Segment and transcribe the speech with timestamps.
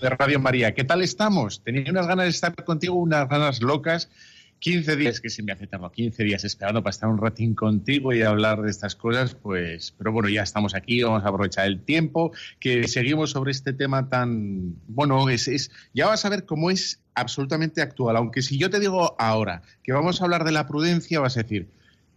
[0.00, 0.72] De Radio María.
[0.74, 1.62] ¿Qué tal estamos?
[1.62, 4.08] Tenía unas ganas de estar contigo, unas ganas locas.
[4.60, 8.12] 15 días, que se me hace tarde, 15 días esperando para estar un ratín contigo
[8.12, 11.82] y hablar de estas cosas, pues, pero bueno, ya estamos aquí, vamos a aprovechar el
[11.82, 16.70] tiempo, que seguimos sobre este tema tan, bueno, es, es ya vas a ver cómo
[16.70, 20.66] es absolutamente actual, aunque si yo te digo ahora que vamos a hablar de la
[20.66, 21.70] prudencia, vas a decir,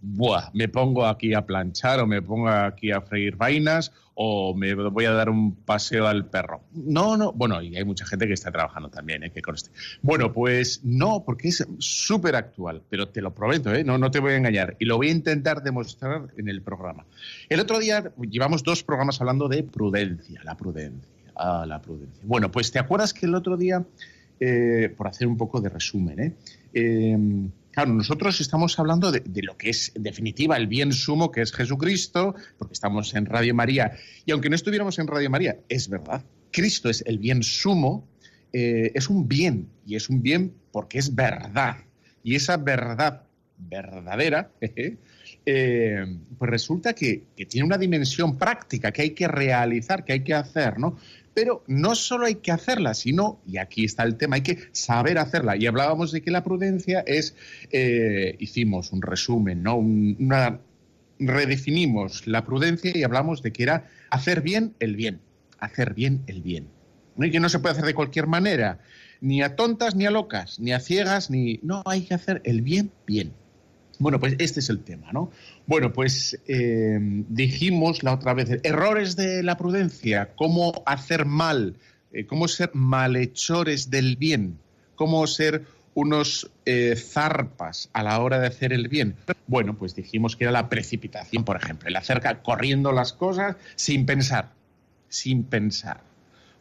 [0.05, 4.73] Buah, me pongo aquí a planchar o me pongo aquí a freír vainas o me
[4.73, 6.59] voy a dar un paseo al perro.
[6.73, 9.31] No, no, bueno, y hay mucha gente que está trabajando también, ¿eh?
[9.31, 9.69] que conste.
[10.01, 13.85] Bueno, pues no, porque es súper actual, pero te lo prometo, ¿eh?
[13.85, 17.05] no, no te voy a engañar y lo voy a intentar demostrar en el programa.
[17.47, 22.21] El otro día llevamos dos programas hablando de prudencia, la prudencia, ah, la prudencia.
[22.25, 23.85] Bueno, pues te acuerdas que el otro día,
[24.37, 26.33] eh, por hacer un poco de resumen, ¿eh?
[26.73, 31.41] eh Claro, nosotros estamos hablando de, lo que es, en definitiva, el bien sumo que
[31.41, 33.97] es Jesucristo, porque estamos en Radio María.
[34.27, 38.07] Y aunque no estuviéramos en Radio María, es verdad, Cristo es el bien sumo,
[38.53, 41.77] eh, es un bien, y es un bien porque es verdad.
[42.23, 43.23] Y esa verdad
[43.57, 46.05] verdadera, eh,
[46.37, 50.35] pues resulta que, que, tiene una dimensión práctica que hay que realizar, que hay que
[50.35, 50.99] hacer, ¿no?
[51.33, 55.17] Pero no solo hay que hacerla, sino, y aquí está el tema, hay que saber
[55.17, 55.55] hacerla.
[55.57, 57.35] Y hablábamos de que la prudencia es,
[57.71, 59.77] eh, hicimos un resumen, ¿no?
[59.77, 60.59] una,
[61.19, 65.21] redefinimos la prudencia y hablamos de que era hacer bien el bien,
[65.59, 66.67] hacer bien el bien.
[67.17, 68.79] Y que no se puede hacer de cualquier manera,
[69.21, 71.59] ni a tontas, ni a locas, ni a ciegas, ni...
[71.63, 73.33] No, hay que hacer el bien bien.
[73.99, 75.31] Bueno, pues este es el tema, ¿no?
[75.67, 81.77] Bueno, pues eh, dijimos la otra vez, errores de la prudencia, cómo hacer mal,
[82.11, 84.57] eh, cómo ser malhechores del bien,
[84.95, 85.65] cómo ser
[85.95, 89.15] unos eh, zarpas a la hora de hacer el bien.
[89.47, 94.05] Bueno, pues dijimos que era la precipitación, por ejemplo, el hacer corriendo las cosas sin
[94.05, 94.53] pensar,
[95.07, 96.01] sin pensar.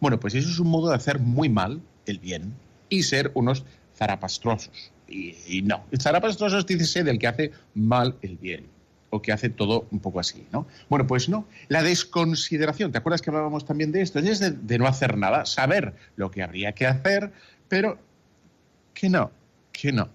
[0.00, 2.54] Bueno, pues eso es un modo de hacer muy mal el bien
[2.88, 3.64] y ser unos
[3.96, 4.92] zarapastrosos.
[5.12, 8.66] Y, no, el zarapastroso es, dice del que hace mal el bien
[9.10, 10.66] o que hace todo un poco así, ¿no?
[10.88, 11.46] Bueno, pues no.
[11.68, 14.18] La desconsideración, ¿te acuerdas que hablábamos también de esto?
[14.20, 17.30] Es de, no hacer nada, saber lo que habría que hacer,
[17.68, 17.98] pero
[18.94, 19.30] que no,
[19.70, 20.08] que no,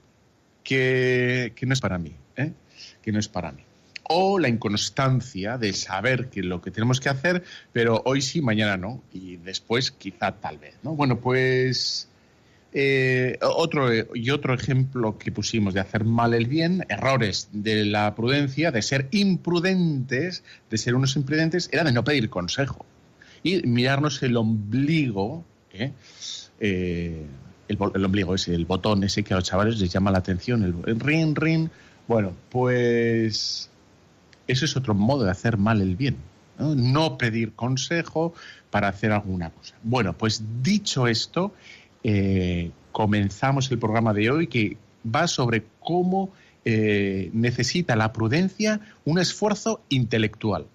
[0.63, 2.53] que, no es para mí, ¿eh?
[3.03, 3.61] que no es para mí.
[4.09, 7.43] O la inconstancia de saber que lo que tenemos que hacer,
[7.73, 10.95] pero hoy sí, mañana no, y después quizá tal vez, ¿no?
[10.95, 12.09] Bueno, pues
[12.79, 18.13] eh, otro, y otro ejemplo que pusimos de hacer mal el bien, errores de la
[18.13, 22.85] prudencia, de ser imprudentes, de ser unos imprudentes, era de no pedir consejo
[23.41, 25.43] y mirarnos el ombligo,
[25.73, 25.91] ¿eh?
[26.59, 27.25] Eh,
[27.67, 30.99] el, ombligo ese, el botón ese que a los chavales les llama la atención, el,
[30.99, 31.71] rin, rin.
[32.07, 33.71] Bueno, pues
[34.47, 36.17] eso es otro modo de hacer mal el bien.
[36.59, 38.35] no pedir consejo
[38.69, 39.73] para hacer alguna cosa.
[39.81, 41.53] Bueno, pues dicho esto,
[42.03, 46.31] eh, comenzamos el programa de hoy que va sobre cómo
[46.65, 50.67] eh, necesita la prudencia un esfuerzo intelectual.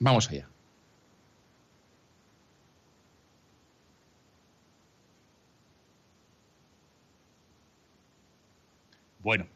[0.00, 0.48] Vamos allá.
[9.22, 9.46] Bueno,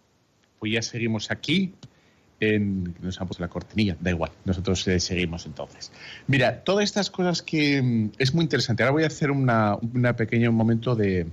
[0.58, 1.74] pues ya seguimos aquí
[2.40, 5.90] en, nos han puesto la cortinilla, da igual, nosotros eh, seguimos entonces.
[6.26, 8.82] Mira, todas estas cosas que mm, es muy interesante.
[8.82, 11.26] Ahora voy a hacer una, una pequeño momento de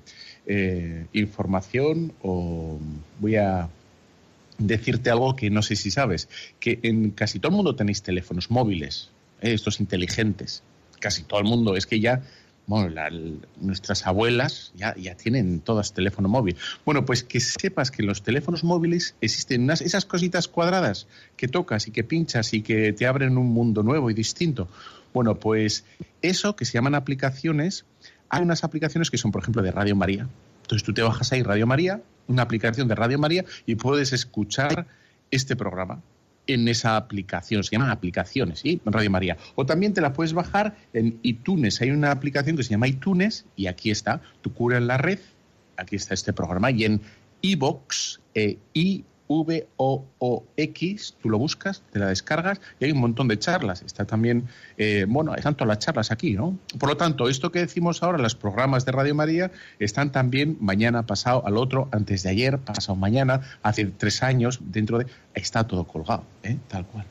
[0.47, 2.79] eh, información o
[3.19, 3.69] voy a
[4.57, 8.49] decirte algo que no sé si sabes, que en casi todo el mundo tenéis teléfonos
[8.49, 9.09] móviles,
[9.41, 10.63] eh, estos inteligentes,
[10.99, 12.23] casi todo el mundo, es que ya
[12.67, 12.93] bueno,
[13.61, 16.55] nuestras abuelas ya, ya, tienen todas teléfono móvil.
[16.83, 21.07] Bueno, pues que sepas que en los teléfonos móviles existen unas, esas cositas cuadradas
[21.37, 24.67] que tocas y que pinchas y que te abren un mundo nuevo y distinto.
[25.13, 25.85] Bueno, pues
[26.21, 27.85] eso que se llaman aplicaciones,
[28.29, 30.27] hay unas aplicaciones que son, por ejemplo, de Radio María.
[30.63, 34.87] Entonces tú te bajas ahí Radio María, una aplicación de Radio María, y puedes escuchar
[35.29, 36.01] este programa
[36.47, 38.81] en esa aplicación, se llaman aplicaciones, ¿sí?
[38.85, 39.37] Radio María.
[39.55, 43.45] O también te la puedes bajar en iTunes, hay una aplicación que se llama iTunes
[43.55, 45.19] y aquí está, tu cura en la red,
[45.77, 47.01] aquí está este programa, y en
[47.41, 53.39] iBox, e i V-O-O-X, tú lo buscas, te la descargas y hay un montón de
[53.39, 53.81] charlas.
[53.81, 54.45] Está también,
[54.77, 56.57] eh, bueno, hay tanto las charlas aquí, ¿no?
[56.79, 61.05] Por lo tanto, esto que decimos ahora, los programas de Radio María, están también mañana,
[61.05, 65.07] pasado, al otro, antes de ayer, pasado mañana, hace tres años, dentro de...
[65.33, 66.57] Está todo colgado, ¿eh?
[66.67, 67.05] Tal cual.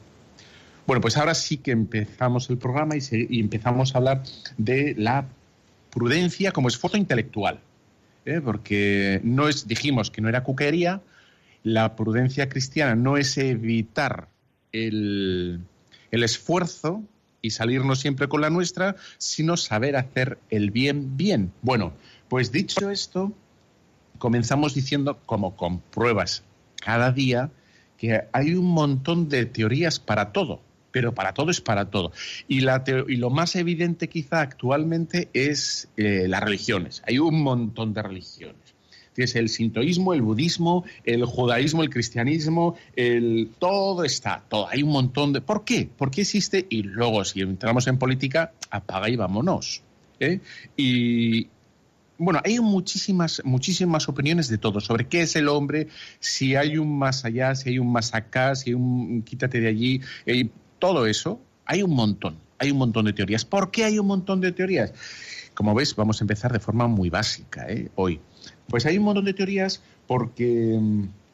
[0.86, 4.22] Bueno, pues ahora sí que empezamos el programa y, y empezamos a hablar
[4.58, 5.26] de la
[5.90, 7.60] prudencia como esfuerzo intelectual.
[8.24, 8.40] ¿eh?
[8.44, 11.00] Porque no es, dijimos que no era cuquería,
[11.64, 14.28] la prudencia cristiana no es evitar
[14.70, 15.60] el,
[16.12, 17.02] esfuerzo
[17.42, 21.52] y salirnos siempre con la nuestra, sino saber hacer el bien bien.
[21.62, 21.94] Bueno,
[22.28, 23.32] pues dicho esto,
[24.18, 26.44] comenzamos diciendo, como con pruebas
[26.76, 27.50] cada día,
[27.96, 30.60] que hay un montón de teorías para todo,
[30.90, 32.12] pero para todo es para todo.
[32.46, 37.02] Y, la y lo más evidente quizá actualmente es eh, las religiones.
[37.06, 38.63] Hay un montón de religiones
[39.14, 44.68] tienes el sintoísmo, el budismo, el judaísmo, el cristianismo, el todo está, todo.
[44.68, 45.40] Hay un montón de.
[45.40, 45.88] ¿Por qué?
[45.96, 46.66] ¿Por qué existe?
[46.68, 49.82] Y luego, si entramos en política, apaga y vámonos.
[50.20, 50.40] ¿eh?
[50.76, 51.48] Y,
[52.18, 55.88] bueno, hay muchísimas, muchísimas opiniones de todo sobre qué es el hombre,
[56.20, 59.68] si hay un más allá, si hay un más acá, si hay un quítate de
[59.68, 63.44] allí, eh, todo eso, hay un montón, hay un montón de teorías.
[63.44, 64.92] ¿Por qué hay un montón de teorías?
[65.54, 67.88] Como ves, vamos a empezar de forma muy básica ¿eh?
[67.94, 68.20] hoy.
[68.68, 70.80] Pues hay un montón de teorías porque,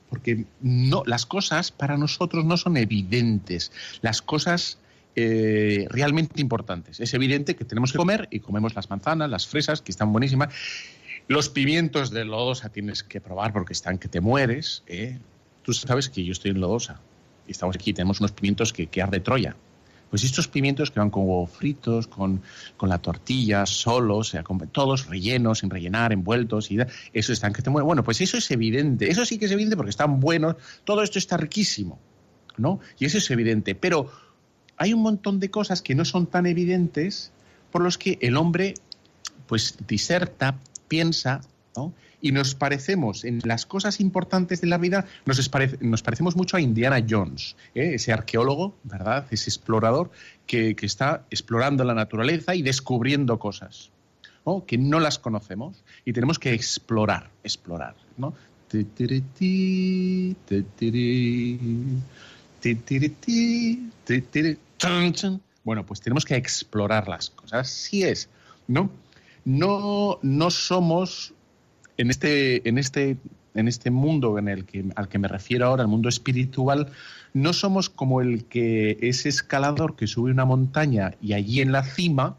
[0.08, 3.72] porque no, las cosas para nosotros no son evidentes.
[4.02, 4.78] Las cosas
[5.16, 7.00] eh, realmente importantes.
[7.00, 10.54] Es evidente que tenemos que comer y comemos las manzanas, las fresas, que están buenísimas.
[11.28, 14.82] Los pimientos de lodosa tienes que probar porque están que te mueres.
[14.86, 15.18] ¿eh?
[15.62, 17.00] Tú sabes que yo estoy en lodosa
[17.46, 19.56] y estamos aquí, tenemos unos pimientos que, que arde Troya.
[20.10, 22.42] Pues estos pimientos que van con huevos fritos, con,
[22.82, 24.36] la tortilla, solos,
[24.72, 26.78] todos rellenos, sin rellenar, envueltos, y
[27.12, 27.86] eso están que te mueven.
[27.86, 31.18] Bueno, pues eso es evidente, eso sí que es evidente porque están buenos, todo esto
[31.18, 31.98] está riquísimo,
[32.56, 32.80] ¿no?
[32.98, 34.10] Y eso es evidente, pero
[34.76, 37.32] hay un montón de cosas que no son tan evidentes
[37.70, 38.74] por los que el hombre
[39.46, 40.58] pues diserta,
[40.88, 41.40] piensa,
[41.76, 41.92] ¿no?
[42.20, 47.04] Y nos parecemos en las cosas importantes de la vida, nos, parecemos mucho a Indiana
[47.08, 47.94] Jones, ¿eh?
[47.94, 49.26] ese arqueólogo, ¿verdad?
[49.30, 50.10] Ese explorador
[50.46, 53.90] que, está explorando la naturaleza y descubriendo cosas.
[54.66, 58.34] que no las conocemos y tenemos que explorar, explorar, ¿no?
[65.64, 67.60] Bueno, pues tenemos que explorar las cosas.
[67.60, 68.28] Así es,
[68.66, 68.90] ¿no?
[69.44, 71.34] No, no somos
[72.00, 73.18] en este, en este,
[73.54, 76.88] en este mundo en el que, al que me refiero ahora, el mundo espiritual,
[77.34, 81.84] no somos como el que es escalador que sube una montaña y allí en la
[81.84, 82.36] cima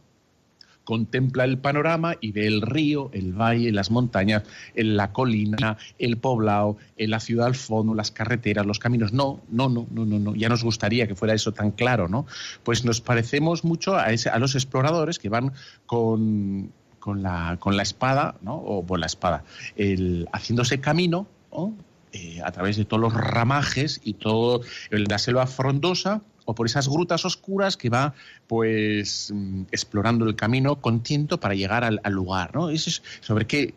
[0.83, 4.43] contempla el panorama y ve el río, el valle, las montañas,
[4.75, 9.13] la colina, el poblado, la ciudad al fondo, las carreteras, los caminos.
[9.13, 10.35] No, no, no, no, no, no.
[10.35, 12.25] Ya nos gustaría que fuera eso tan claro, ¿no?
[12.63, 15.53] Pues nos parecemos mucho a, ese, a los exploradores que van
[15.85, 18.55] con, con la, con la espada, ¿no?
[18.55, 19.43] o por la espada,
[19.75, 21.27] el, haciéndose camino
[22.13, 24.61] eh, a través de todos los ramajes y todo
[24.91, 28.13] la selva frondosa o por esas grutas oscuras que va
[28.47, 32.55] pues mm, explorando el camino con tiento para llegar al, lugar.
[32.55, 32.69] ¿no?
[32.69, 33.73] Eso es sobre qué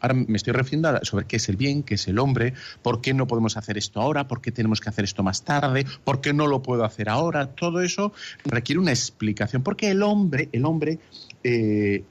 [0.00, 3.14] ahora me estoy refiriendo sobre qué es el bien, qué es el hombre, por qué
[3.14, 6.32] no podemos hacer esto ahora, por qué tenemos que hacer esto más tarde, por qué
[6.32, 7.46] no lo puedo hacer ahora.
[7.48, 8.12] Todo eso
[8.44, 10.98] requiere una explicación, porque el hombre, el hombre
[11.44, 12.04] eh,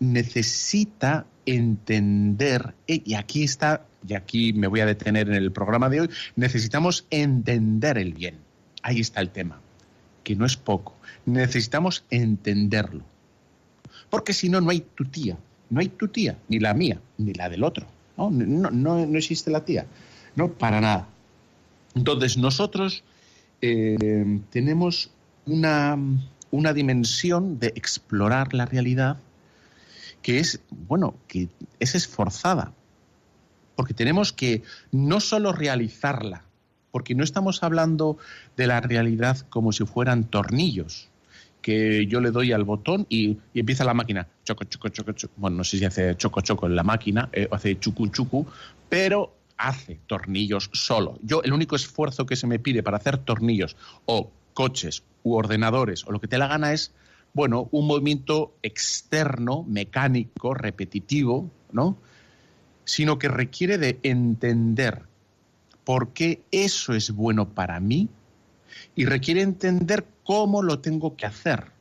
[0.00, 5.88] necesita entender, eh, y aquí está, y aquí me voy a detener en el programa
[5.88, 8.36] de hoy, necesitamos entender el bien.
[8.82, 9.60] Ahí está el tema,
[10.24, 10.94] que no es poco.
[11.26, 13.02] Necesitamos entenderlo.
[14.10, 15.36] Porque si no, no hay tu tía.
[15.70, 17.86] No hay tu tía, ni la mía, ni la del otro.
[18.16, 19.86] No, no, no, existe la tía.
[20.34, 21.08] No, para nada.
[21.94, 23.04] Entonces, nosotros
[23.60, 25.10] eh, tenemos
[25.46, 25.98] una,
[26.50, 29.18] una dimensión de explorar la realidad
[30.22, 31.48] que es, bueno, que
[31.80, 32.72] es esforzada,
[33.76, 36.44] porque tenemos que no solo realizarla,
[36.90, 38.18] porque no estamos hablando
[38.56, 41.08] de la realidad como si fueran tornillos,
[41.62, 45.58] que yo le doy al botón y, empieza la máquina, choco, choco, choco, choco, bueno,
[45.58, 48.46] no sé si hace choco, choco en la máquina, eh, hace chucu, chucu,
[48.88, 51.18] pero hace tornillos solo.
[51.22, 56.04] Yo, el único esfuerzo que se me pide para hacer tornillos o coches u ordenadores
[56.06, 56.92] o lo que te la gana es
[57.34, 61.98] bueno, un movimiento externo, mecánico, repetitivo, ¿no?
[62.84, 65.02] Sino que requiere de entender
[65.84, 68.08] por qué eso es bueno para mí
[68.94, 71.72] y requiere entender cómo lo tengo que hacer,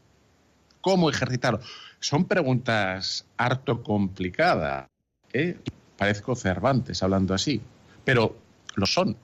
[0.82, 1.60] cómo ejercitarlo.
[2.00, 4.88] Son preguntas harto complicadas.
[5.34, 5.58] ¿eh?
[5.98, 7.62] Parezco Cervantes hablando así,
[8.06, 8.38] pero
[8.76, 9.18] lo son.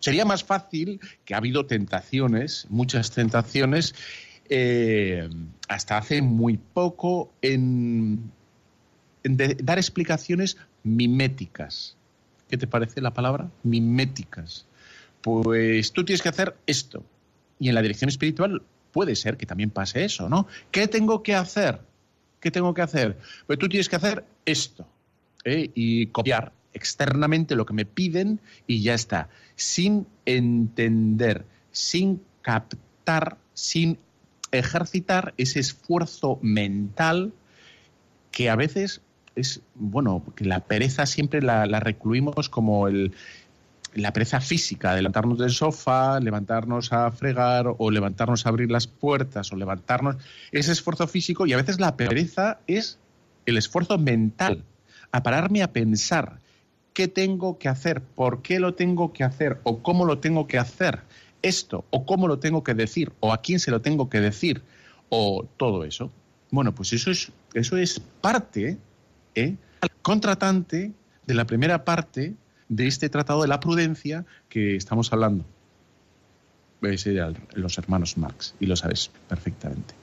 [0.00, 3.94] Sería más fácil que ha habido tentaciones, muchas tentaciones,
[4.48, 5.28] eh,
[5.68, 8.30] hasta hace muy poco, en,
[9.22, 11.96] dar explicaciones miméticas.
[12.48, 13.50] ¿Qué te parece la palabra?
[13.62, 14.66] Miméticas.
[15.20, 17.04] Pues tú tienes que hacer esto.
[17.58, 18.62] Y en la dirección espiritual
[18.92, 20.46] puede ser que también pase eso, ¿no?
[20.70, 21.80] ¿Qué tengo que hacer?
[22.40, 23.18] ¿Qué tengo que hacer?
[23.46, 24.86] Pues tú tienes que hacer esto.
[25.44, 25.70] ¿eh?
[25.74, 29.28] Y copiar externamente lo que me piden y ya está.
[29.56, 33.98] Sin entender, sin captar, sin
[34.52, 37.32] ejercitar ese esfuerzo mental
[38.30, 39.00] que a veces
[39.34, 43.12] es, bueno, que la pereza siempre la, recluimos como el,
[43.94, 49.52] la pereza física, levantarnos del sofá, levantarnos a fregar o levantarnos a abrir las puertas
[49.52, 50.16] o levantarnos,
[50.52, 52.98] ese esfuerzo físico y a veces la pereza es
[53.46, 54.64] el esfuerzo mental,
[55.12, 56.38] a pararme a pensar
[56.92, 60.58] qué tengo que hacer, por qué lo tengo que hacer o cómo lo tengo que
[60.58, 61.00] hacer
[61.42, 64.62] esto o cómo lo tengo que decir o a quién se lo tengo que decir
[65.08, 66.10] o todo eso.
[66.50, 68.78] Bueno, pues eso es, eso es parte,
[69.34, 69.56] ¿eh?
[70.02, 70.92] contratante
[71.26, 72.34] de la primera parte
[72.68, 75.44] de este tratado de la prudencia que estamos hablando.
[76.80, 79.94] los hermanos Marx, y lo sabes perfectamente.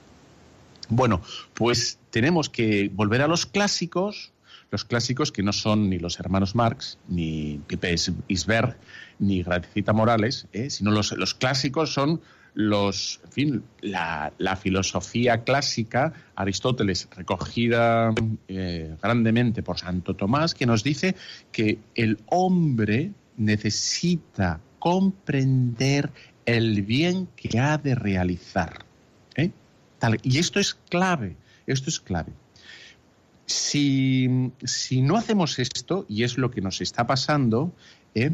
[0.88, 1.20] Bueno,
[1.54, 4.32] pues tenemos que volver a los clásicos,
[4.70, 7.94] los clásicos que no son ni los hermanos Marx, ni Pipe
[8.28, 8.76] Isberg,
[9.18, 10.70] ni Graticita Morales, ¿eh?
[10.70, 12.20] sino los, los, clásicos son
[12.54, 18.14] los, en fin, la, filosofía clásica, Aristóteles, recogida
[18.48, 21.16] eh, grandemente por Santo Tomás, que nos dice
[21.52, 26.10] que el hombre necesita comprender
[26.46, 28.84] el bien que ha de realizar.
[29.36, 29.50] ¿eh?
[30.22, 32.32] y esto es clave, esto es clave.
[33.46, 37.72] Si, no hacemos esto, y es lo que nos está pasando,
[38.14, 38.32] ¿eh?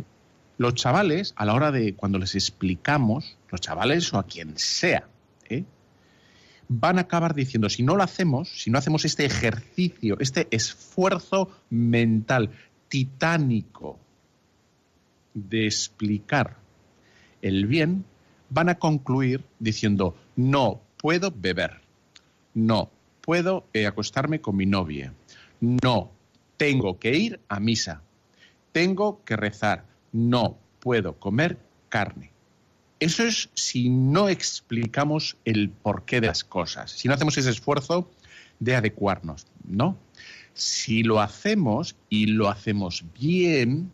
[0.57, 5.07] los chavales, a la hora de cuando les explicamos, los chavales o a quien sea,
[5.49, 5.64] ¿eh?
[6.69, 11.50] van a acabar diciendo, si no lo hacemos, si no hacemos este ejercicio, este esfuerzo
[11.69, 12.50] mental
[12.88, 13.99] titánico
[15.35, 16.57] de explicar
[17.42, 18.07] el bien,
[18.49, 21.83] van a concluir diciendo, no puedo beber,
[22.54, 22.90] no
[23.23, 25.14] puedo eh, acostarme con mi novia.
[25.61, 26.11] No,
[26.59, 28.02] tengo que ir a misa.
[28.73, 29.87] Tengo que rezar.
[30.12, 32.31] No puedo comer carne.
[33.00, 38.09] Eso es si no explicamos el porqué de las cosas, si no hacemos ese esfuerzo
[38.61, 39.97] de adecuarnos, ¿no?
[40.55, 43.91] Si lo hacemos y lo hacemos bien,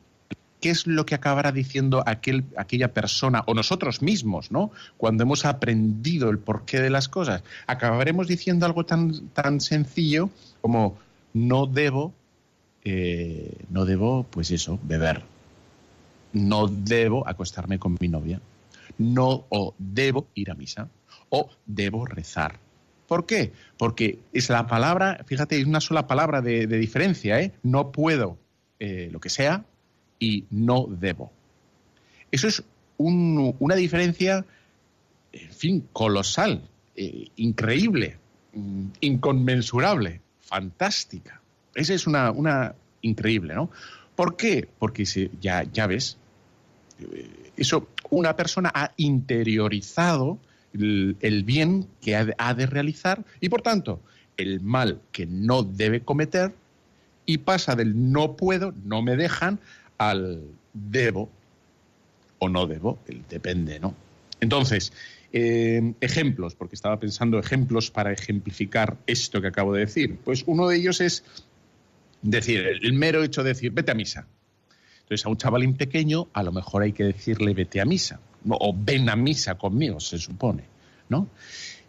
[0.61, 4.71] ¿qué es lo que acabará diciendo aquel, aquella persona o nosotros mismos, ¿no?
[4.97, 10.97] Cuando hemos aprendido el porqué de las cosas, acabaremos diciendo algo tan, tan sencillo como
[11.33, 12.13] no debo,
[12.85, 15.23] eh, no debo, pues eso, beber.
[16.33, 18.41] No debo acostarme con mi novia.
[18.99, 20.89] No o debo ir a misa.
[21.31, 22.59] O debo rezar.
[23.07, 23.53] ¿Por qué?
[23.79, 27.53] Porque es la palabra, fíjate, es una sola palabra de, diferencia, ¿eh?
[27.63, 28.37] No puedo,
[28.79, 29.65] eh, lo que sea,
[30.19, 31.33] y no debo.
[32.31, 32.63] Eso es
[32.99, 34.45] una diferencia,
[35.33, 36.63] en fin, colosal,
[36.97, 38.17] eh, increíble,
[38.53, 41.41] mm, inconmensurable, fantástica.
[41.75, 43.71] Esa es una, una, increíble, ¿no?
[44.17, 44.69] ¿Por qué?
[44.79, 45.05] Porque
[45.41, 46.17] ya, ya ves,
[47.01, 50.39] eh, eso, una persona ha interiorizado
[50.73, 54.01] el, bien que ha de realizar y, por tanto,
[54.37, 56.55] el mal que no debe cometer
[57.27, 59.61] y pasa del no puedo, no me dejan,
[59.99, 61.29] al debo
[62.39, 63.95] o no debo, el depende, ¿no?
[64.41, 64.93] Entonces,
[65.33, 70.19] eh, ejemplos, porque estaba pensando ejemplos para ejemplificar esto que acabo de decir.
[70.25, 71.25] Pues uno de ellos es
[72.23, 74.27] decir, el mero hecho de decir, vete a misa.
[75.01, 78.75] Entonces, a un chavalín pequeño, a lo mejor hay que decirle, vete a misa, o
[78.77, 80.65] ven a misa conmigo, se supone,
[81.09, 81.29] ¿no?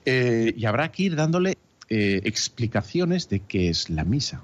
[0.06, 1.58] Eh, y habrá que ir dándole
[1.90, 4.44] eh, explicaciones de qué es la misa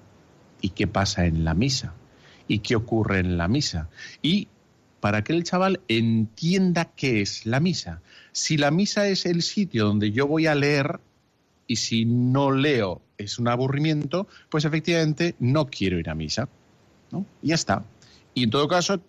[0.61, 1.93] y qué pasa en la misa
[2.47, 3.89] y qué ocurre en la misa.
[4.21, 4.47] Y
[4.99, 8.01] para que el chaval entienda qué es la misa.
[8.31, 10.99] Si la misa es el sitio donde yo voy a leer
[11.67, 16.49] y si no leo es un aburrimiento, pues efectivamente no quiero ir a misa.
[17.11, 17.25] ¿no?
[17.41, 17.83] Y ya está.
[18.33, 18.99] Y en todo caso,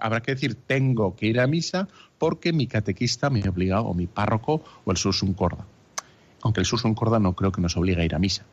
[0.00, 4.06] habrá que decir, tengo que ir a misa porque mi catequista me obliga, o mi
[4.06, 5.66] párroco, o el sursum corda.
[6.42, 8.44] Aunque el sursum corda no creo que nos obligue a ir a misa.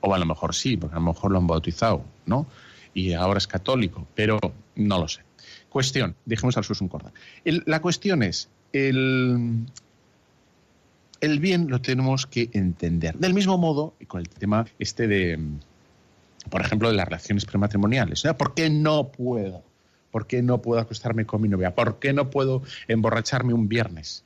[0.00, 2.46] O a lo mejor sí, porque a lo mejor lo han bautizado, ¿no?
[2.96, 4.38] Y ahora es católico, pero
[4.74, 5.20] no lo sé.
[5.68, 7.12] Cuestión, dejemos al Susum Corda.
[7.44, 9.66] la cuestión es, el,
[11.20, 13.18] el bien lo tenemos que entender.
[13.18, 15.38] Del mismo modo, y con el tema este de,
[16.48, 18.22] por ejemplo, de las relaciones prematrimoniales.
[18.38, 19.62] ¿Por qué no puedo?
[20.10, 21.74] ¿Por qué no puedo acostarme con mi novia?
[21.74, 24.24] ¿Por qué no puedo emborracharme un viernes?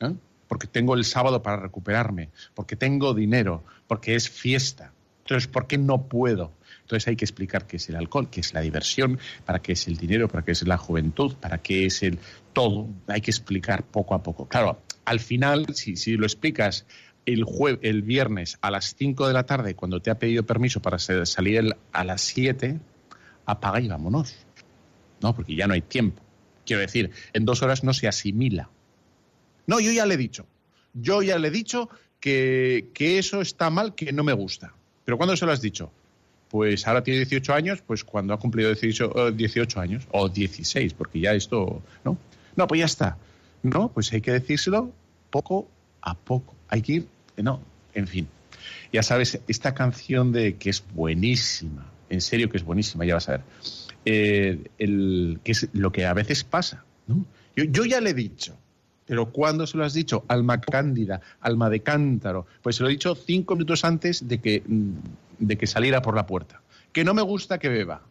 [0.00, 0.14] ¿Eh?
[0.46, 4.92] Porque tengo el sábado para recuperarme, porque tengo dinero, porque es fiesta.
[5.24, 6.52] Entonces, ¿por qué no puedo?
[6.86, 9.88] Entonces hay que explicar qué es el alcohol, qué es la diversión, para qué es
[9.88, 12.20] el dinero, para qué es la juventud, para qué es el
[12.52, 12.86] todo.
[13.08, 14.46] Hay que explicar poco a poco.
[14.46, 16.86] Claro, al final, si, si lo explicas
[17.26, 17.44] el,
[17.82, 21.76] el viernes a las 5 de la tarde, cuando te ha pedido permiso para salir
[21.90, 22.78] a las 7,
[23.46, 24.36] apaga y vámonos.
[25.20, 26.22] No, porque ya no hay tiempo.
[26.64, 28.70] Quiero decir, en dos horas no se asimila.
[29.66, 30.46] No, yo ya le he dicho.
[30.94, 31.90] Yo ya le he dicho
[32.20, 34.72] que, que eso está mal, que no me gusta.
[35.04, 35.90] ¿Pero cuándo se lo has dicho?
[36.48, 41.20] Pues ahora tiene 18 años, pues cuando ha cumplido 18, 18 años, o 16, porque
[41.20, 42.16] ya esto, ¿no?
[42.54, 43.18] No, pues ya está.
[43.62, 44.92] No, pues hay que decírselo
[45.30, 45.68] poco
[46.00, 46.54] a poco.
[46.68, 47.60] Hay que ir, no,
[47.94, 48.28] en fin.
[48.92, 53.28] Ya sabes, esta canción de que es buenísima, en serio que es buenísima, ya vas
[53.28, 53.40] a ver.
[54.04, 57.24] Eh, el, que es lo que a veces pasa, ¿no?
[57.56, 58.56] Yo, ya le he dicho,
[59.06, 60.24] pero ¿cuándo se lo has dicho?
[60.28, 62.46] Alma cándida, alma de cántaro.
[62.62, 64.62] Pues se lo he dicho cinco minutos antes de que,
[65.38, 66.62] de que saliera por la puerta.
[66.92, 68.02] Que no me gusta que beba.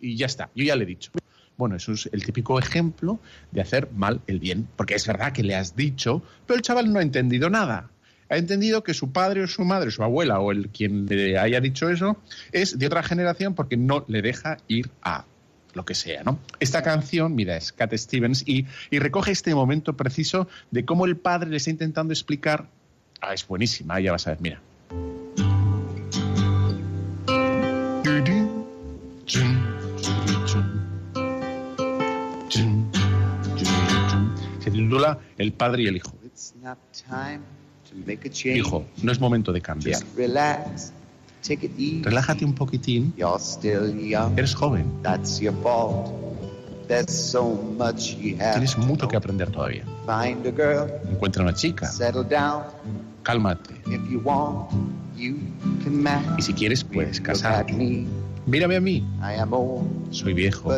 [0.00, 1.10] Y ya está, yo ya le he dicho.
[1.56, 3.20] Bueno, eso es el típico ejemplo
[3.52, 6.92] de hacer mal el bien, porque es verdad que le has dicho, pero el chaval
[6.92, 7.90] no ha entendido nada.
[8.28, 11.60] Ha entendido que su padre o su madre, su abuela o el quien le haya
[11.60, 12.16] dicho eso
[12.52, 15.26] es de otra generación porque no le deja ir a
[15.74, 16.38] lo que sea, ¿no?
[16.58, 21.16] Esta canción, mira, es Cat Stevens y, y recoge este momento preciso de cómo el
[21.16, 22.68] padre le está intentando explicar.
[23.20, 24.60] Ah, es buenísima, ya vas a ver, mira.
[35.38, 36.12] El padre y el hijo.
[38.56, 40.00] Hijo, no es momento de cambiar.
[42.02, 43.12] Relájate un poquitín.
[44.36, 44.86] Eres joven.
[48.52, 49.84] Tienes mucho que aprender todavía.
[51.10, 51.86] Encuentra una chica.
[53.22, 53.74] Cálmate.
[56.38, 57.72] Y si quieres, puedes casarte.
[58.46, 59.06] Mírame a mí.
[60.10, 60.68] Soy viejo.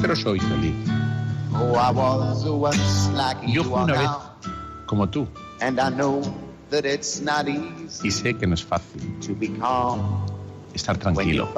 [0.00, 0.72] Pero soy feliz.
[1.56, 1.74] Oh,
[3.54, 4.10] Yo fui una vez
[4.86, 5.26] como tú.
[8.02, 9.16] Y sé que no es fácil
[10.74, 11.48] estar tranquilo.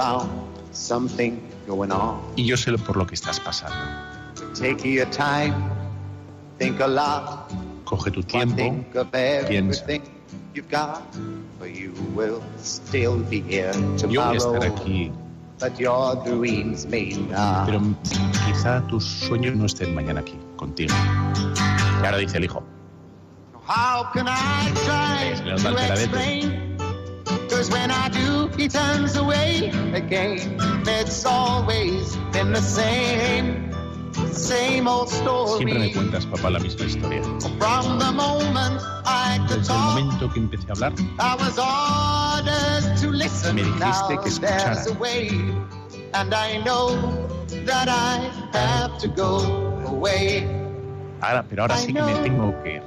[2.37, 3.77] Y yo sé por lo que estás pasando.
[7.85, 8.57] Coge tu tiempo,
[9.49, 9.85] piensa.
[14.09, 15.13] Yo voy a estar aquí,
[17.67, 17.81] pero
[18.47, 20.95] quizá tus sueños no estén mañana aquí, contigo.
[22.03, 22.63] Y ahora dice el hijo.
[23.67, 25.55] How can I try to
[25.93, 26.77] explain?
[27.49, 30.57] Cause when I do, he turns away again.
[30.87, 33.66] It's always been the same.
[34.37, 37.23] Siempre me cuentas, papá, la misma historia.
[37.59, 43.01] From the moment I could Desde el momento que empecé a hablar, I was ordered
[43.01, 43.57] to listen.
[43.57, 44.85] me dijiste que escuchara.
[46.13, 46.97] And I know
[47.65, 49.41] that I have to go
[49.87, 50.47] away.
[51.21, 52.83] Ahora, pero ahora sí que me tengo que ir.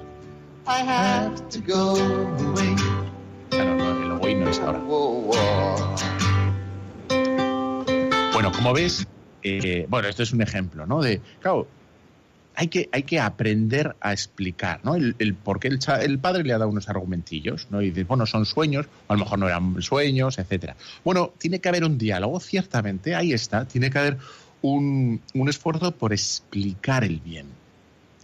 [3.49, 4.79] Claro, no, el voy no es ahora.
[8.33, 9.07] Bueno, como ves,
[9.43, 11.01] eh, bueno, esto es un ejemplo, ¿no?
[11.01, 11.67] De, claro,
[12.55, 14.95] hay que, hay que aprender a explicar, ¿no?
[14.95, 15.35] El, el
[16.01, 17.81] el, padre le ha dado unos argumentillos, ¿no?
[17.81, 20.75] Y dices, bueno, son sueños, o a lo mejor no eran sueños, etcétera.
[21.03, 24.17] Bueno, tiene que haber un diálogo, ciertamente, ahí está, tiene que haber
[24.61, 27.47] un, un esfuerzo por explicar el bien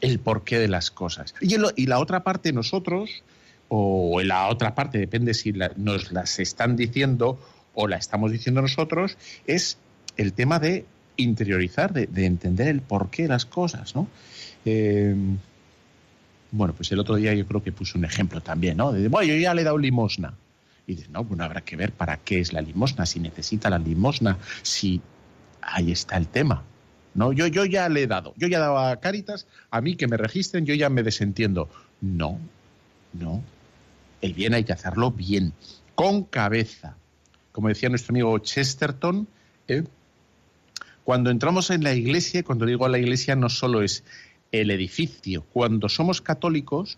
[0.01, 1.33] el porqué de las cosas.
[1.41, 3.23] Y la otra parte, nosotros,
[3.69, 7.39] o la otra parte, depende si nos las están diciendo
[7.73, 9.77] o la estamos diciendo nosotros, es
[10.17, 10.85] el tema de
[11.17, 14.07] interiorizar, de, entender el porqué de las cosas, ¿no?
[14.65, 15.15] Eh,
[16.51, 18.91] bueno, pues el otro día yo creo que puse un ejemplo también, ¿no?
[18.91, 20.33] De, bueno, yo ya le he dado limosna.
[20.87, 23.79] Y dices, no, bueno, habrá que ver para qué es la limosna, si necesita la
[23.79, 25.01] limosna, si
[25.61, 26.63] ahí está el tema.
[27.13, 29.95] No, yo, yo ya le he dado, yo ya he dado a Caritas, a mí
[29.95, 31.69] que me registren, yo ya me desentiendo.
[32.01, 32.39] No,
[33.13, 33.41] no.
[34.21, 35.53] El bien hay que hacerlo bien,
[35.95, 36.97] con cabeza.
[37.51, 39.27] Como decía nuestro amigo Chesterton,
[39.67, 39.83] ¿eh?
[41.05, 44.03] Cuando entramos en la iglesia, cuando digo la iglesia, no solo es
[44.51, 45.45] el edificio.
[45.53, 46.97] Cuando somos católicos,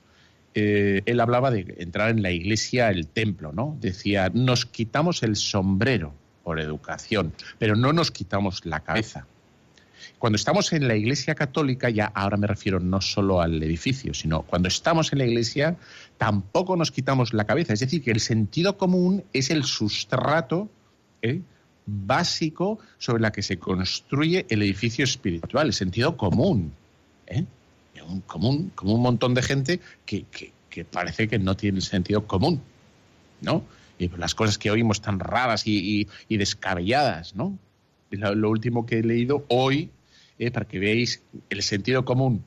[0.56, 3.78] eh, él hablaba de entrar en la iglesia, el templo, ¿no?
[3.82, 9.28] Decía, nos quitamos el sombrero por educación, pero no nos quitamos la cabeza.
[10.20, 14.44] Cuando estamos en la Iglesia Católica, ya ahora me refiero no solo al edificio, sino
[14.44, 15.76] cuando estamos en la Iglesia,
[16.18, 17.74] tampoco nos quitamos la cabeza.
[17.74, 20.70] Es decir, que el sentido común es el sustrato
[21.22, 21.42] ¿eh?
[21.88, 26.74] Básico sobre la que se construye el edificio espiritual, el sentido común.
[27.26, 27.46] ¿eh?
[28.26, 30.26] común, como un montón de gente que,
[30.92, 32.62] parece que no tiene sentido común,
[33.42, 33.64] ¿no?
[34.00, 37.58] Y las cosas que oímos tan raras y, descabelladas, ¿no?
[38.12, 39.90] Lo, último que he leído hoy,
[40.40, 42.44] eh, para que veáis el sentido común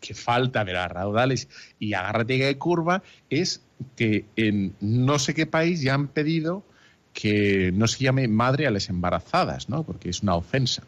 [0.00, 3.62] que falta de las raudales y agárrate de curva, es
[3.96, 6.64] que en no sé qué país ya han pedido
[7.12, 9.82] que no se llame madre a las embarazadas, ¿no?
[9.82, 10.82] Porque es una ofensa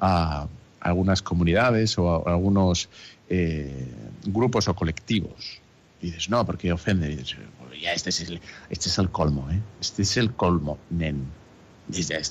[0.00, 0.48] a
[0.80, 2.88] algunas comunidades o a algunos
[3.28, 3.86] eh,
[4.26, 5.60] grupos o colectivos.
[6.00, 7.08] dices, no, porque ofende.
[7.08, 7.36] dices,
[7.80, 9.60] ya este es el, este es el colmo, ¿eh?
[9.80, 11.26] Este es el colmo, nen.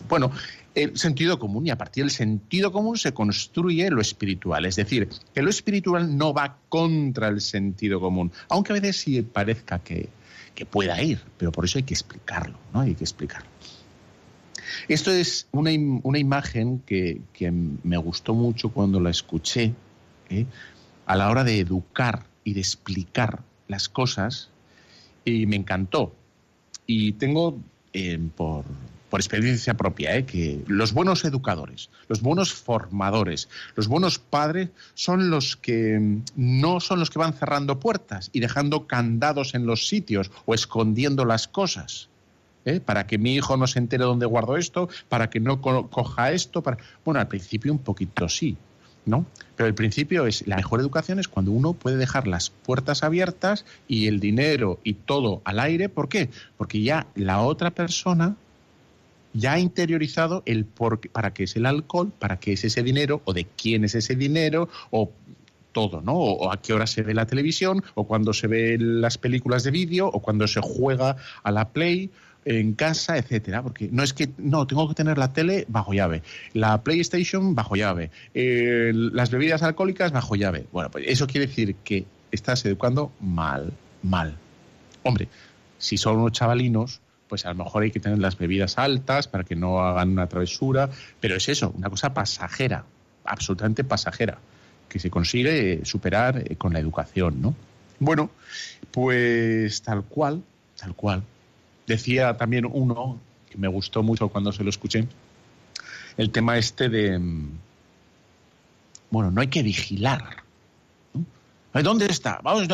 [0.07, 0.31] Bueno,
[0.75, 4.65] el sentido común y a partir del sentido común se construye lo espiritual.
[4.65, 9.21] Es decir, que lo espiritual no va contra el sentido común, aunque a veces sí
[9.23, 10.09] parezca que,
[10.57, 12.79] que pueda ir, pero por eso hay que explicarlo, ¿no?
[12.79, 13.47] Hay que explicarlo.
[14.87, 15.69] Esto es una,
[16.01, 19.75] una imagen que, que, me gustó mucho cuando la escuché,
[20.31, 20.47] ¿eh?
[21.05, 24.49] a la hora de educar y de explicar las cosas
[25.23, 26.15] y me encantó.
[26.87, 27.59] Y tengo
[27.93, 28.65] eh, por,
[29.13, 35.55] experiencia propia eh, que los buenos educadores, los buenos formadores, los buenos padres son los
[35.55, 40.31] que mm, no son los que van cerrando puertas y dejando candados en los sitios
[40.45, 42.09] o escondiendo las cosas.
[42.65, 46.31] Eh, para que mi hijo no se entere dónde guardo esto, para que no coja
[46.33, 46.61] esto.
[46.61, 46.77] Para...
[47.05, 48.57] Bueno, al principio un poquito sí,
[49.05, 49.25] ¿no?
[49.55, 53.63] Pero el principio es, la mejor educación es cuando uno puede dejar las puertas abiertas
[53.87, 55.87] y el dinero y todo al aire.
[55.87, 56.29] ¿Por qué?
[56.57, 58.35] Porque ya la otra persona
[59.37, 63.21] ya ha interiorizado el por, para qué es el alcohol, para qué es ese dinero,
[63.25, 65.11] o de quién es ese dinero, o
[65.71, 66.13] todo, ¿no?
[66.13, 69.71] O, a qué hora se ve la televisión, o cuando se ven las películas de
[69.71, 72.09] vídeo, o cuando se juega a la Play,
[72.45, 76.23] en casa, etcétera, porque no es que no tengo que tener la tele bajo llave,
[76.53, 80.65] la PlayStation bajo llave, eh, las bebidas alcohólicas bajo llave.
[80.71, 84.37] Bueno, pues eso quiere decir que estás educando mal, mal.
[85.03, 85.27] Hombre,
[85.77, 89.43] si son unos chavalinos, pues a lo mejor hay que tener las bebidas altas para
[89.43, 92.85] que no hagan una travesura, pero es eso, una cosa pasajera,
[93.25, 94.39] absolutamente pasajera,
[94.89, 97.55] que se consigue superar eh, con la educación, ¿no?
[97.99, 98.29] Bueno,
[98.91, 100.43] pues tal cual,
[100.79, 101.23] tal cual.
[101.85, 105.07] Decía también uno, que me gustó mucho cuando se lo escuché,
[106.17, 107.49] el tema este de, mm,
[109.09, 110.46] bueno, no hay que vigilar.
[111.83, 112.39] ¿Dónde está?
[112.43, 112.67] Vamos,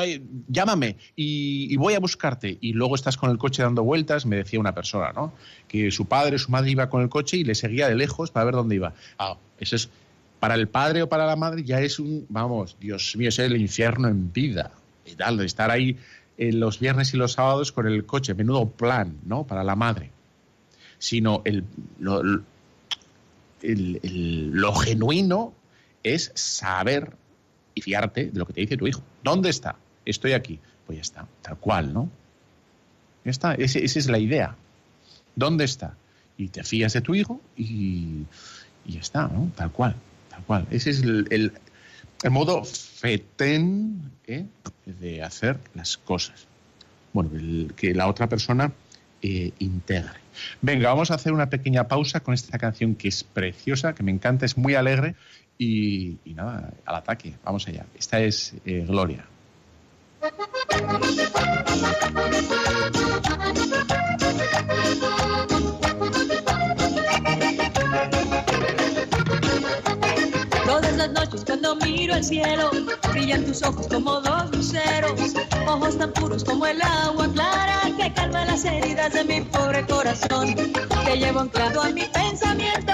[0.48, 2.58] llámame y, voy a buscarte.
[2.62, 5.34] Y luego estás con el coche dando vueltas, me decía una persona, ¿no?
[5.68, 8.46] Que su padre, su madre iba con el coche y le seguía de lejos para
[8.46, 8.94] ver dónde iba.
[9.18, 9.90] Ah, eso es,
[10.40, 13.56] para el padre o para la madre ya es un, vamos, Dios mío, es el
[13.56, 14.72] infierno en vida.
[15.06, 15.98] Y tal, de estar ahí
[16.38, 19.46] los viernes y los sábados con el coche, menudo plan, ¿no?
[19.46, 20.12] Para la madre.
[20.98, 21.64] Sino el,
[22.00, 22.42] lo,
[24.76, 25.54] genuino
[26.04, 27.16] es saber
[27.76, 29.02] y fiarte de lo que te dice tu hijo.
[29.24, 29.76] ¿Dónde está?
[30.06, 30.60] Estoy aquí.
[30.86, 32.10] Pues ya está, tal cual, ¿no?
[33.24, 34.56] Ya está, esa es la idea.
[35.36, 35.96] ¿Dónde está?
[36.38, 38.26] Y te fías de tu hijo y,
[38.86, 39.52] y ya está, ¿no?
[39.56, 39.96] Tal cual,
[40.30, 40.68] tal cual.
[40.72, 41.54] Ese es el,
[42.24, 44.46] el modo fetén ¿eh?
[44.86, 46.48] de hacer las cosas.
[47.12, 47.30] Bueno,
[47.76, 48.72] que la otra persona
[49.24, 50.20] eh, integre.
[50.62, 54.12] Venga, vamos a hacer una pequeña pausa con esta canción que es preciosa, que me
[54.12, 55.16] encanta, es muy alegre
[55.58, 57.86] y, nada, al ataque, vamos allá.
[57.98, 59.26] Esta es eh, Gloria.
[71.04, 72.72] las noches cuando miro el cielo,
[73.12, 75.34] brillan tus ojos como dos luceros,
[75.68, 80.56] ojos tan puros como el agua clara que calma las heridas de mi pobre corazón.
[81.04, 82.94] Te llevo anclado a mi pensamiento,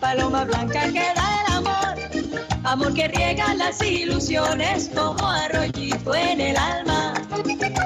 [0.00, 6.56] paloma blanca que da el amor, amor que riega las ilusiones como arroyito en el
[6.56, 7.12] alma,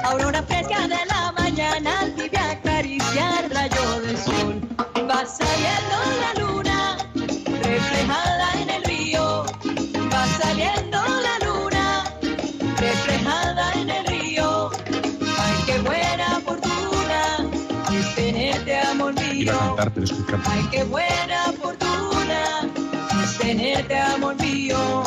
[0.05, 4.61] aurora fresca de la mañana, tibia acariciar rayo del sol,
[5.09, 6.44] va saliendo la luna
[19.77, 22.69] Ay, qué buena fortuna,
[23.23, 25.03] es tenerte amor mío.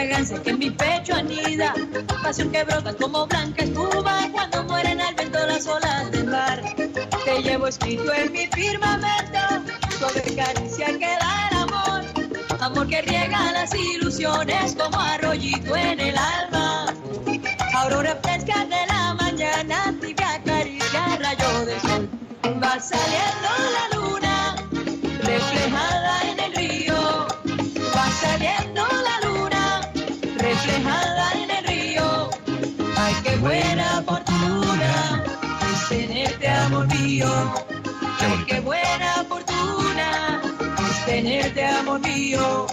[0.00, 1.74] Fragancia que en mi pecho anida,
[2.22, 6.62] pasión que brota como blanca espuma cuando mueren al viento las olas del mar.
[7.24, 9.40] Te llevo escrito en mi firmamento,
[9.98, 12.00] suave caricia que da el amor,
[12.60, 16.94] amor que riega las ilusiones como arroyito en el alma.
[17.74, 22.08] Aurora fresca de la mañana, tibia caricia, rayo de sol.
[22.62, 23.89] Va saliendo la
[33.40, 35.24] buena fortuna
[35.72, 37.28] es tenerte, amor mío.
[38.20, 40.42] Ay, qué buena fortuna
[40.90, 42.66] es tenerte, amor mío.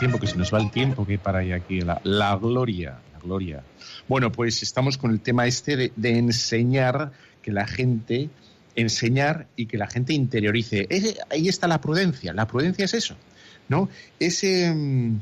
[0.00, 3.18] Tiempo, que se nos va el tiempo, que para ahí aquí la, la gloria, la
[3.20, 3.62] gloria.
[4.08, 8.30] Bueno, pues estamos con el tema este de, de enseñar que la gente,
[8.74, 10.88] enseñar y que la gente interiorice.
[11.30, 12.32] Ahí está la prudencia.
[12.32, 13.14] La prudencia es eso,
[13.68, 13.90] ¿no?
[14.18, 15.20] Ese, mm,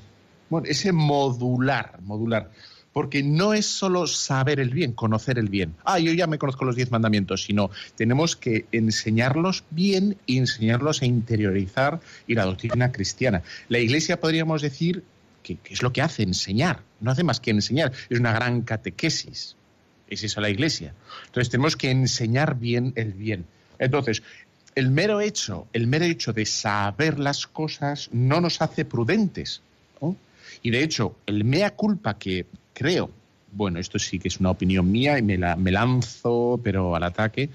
[0.49, 2.51] bueno, ese modular, modular.
[2.99, 5.77] Porque no es solo saber el bien, conocer el bien.
[5.85, 11.01] Ah, yo ya me conozco los diez mandamientos, sino tenemos que enseñarlos bien y enseñarlos
[11.01, 13.45] a interiorizar y la doctrina cristiana.
[13.69, 15.05] La Iglesia podríamos decir
[15.45, 16.83] que, es lo que hace, enseñar.
[16.99, 17.93] No hace más que enseñar.
[18.11, 19.55] Es una gran catequesis.
[20.09, 20.93] Es eso la Iglesia.
[21.27, 23.45] Entonces tenemos que enseñar bien el bien.
[23.79, 24.25] Entonces,
[24.75, 29.63] el mero hecho, el mero hecho de saber las cosas no nos hace prudentes.
[30.03, 30.17] ¿no?
[30.63, 32.47] Y de hecho, el mea culpa que
[32.79, 33.11] creo,
[33.51, 37.03] bueno, esto sí que es una opinión mía y me, la, me lanzo, pero al
[37.03, 37.51] ataque,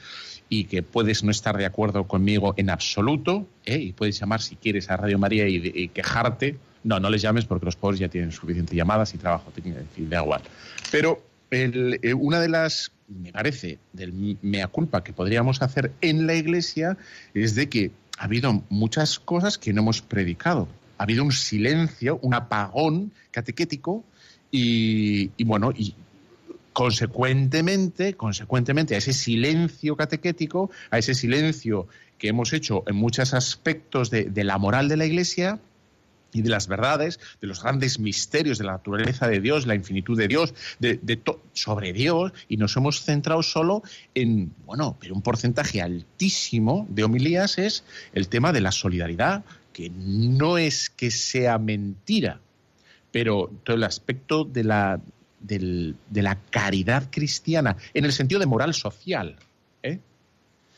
[0.49, 3.77] y que puedes no estar de acuerdo conmigo en absoluto, ¿eh?
[3.77, 6.57] y puedes llamar si quieres a Radio María y, quejarte.
[6.83, 10.09] No, no les llames porque los pobres ya tienen suficientes llamadas y trabajo, quiero decir,
[10.09, 10.41] da igual.
[10.91, 16.35] Pero eh, una de las, me parece, del mea culpa que podríamos hacer en la
[16.35, 16.97] Iglesia
[17.33, 20.67] es de que ha habido muchas cosas que no hemos predicado.
[20.97, 24.03] Ha habido un silencio, un apagón catequético
[24.55, 25.95] y, bueno, y
[26.73, 31.87] consecuentemente, consecuentemente a ese silencio catequético, a ese silencio
[32.19, 35.59] que hemos hecho en muchos aspectos de, la moral de la Iglesia,
[36.35, 40.17] y de las verdades, de los grandes misterios de la naturaleza de Dios, la infinitud
[40.17, 41.19] de Dios, de,
[41.53, 43.83] sobre Dios, y nos hemos centrado solo
[44.15, 49.91] en, bueno, pero un porcentaje altísimo de homilías es el tema de la solidaridad, que
[49.91, 52.39] no es que sea mentira,
[53.13, 54.99] pero todo el aspecto de la,
[55.39, 59.37] del- de la caridad cristiana, en el sentido de moral social,
[59.83, 59.99] ¿eh?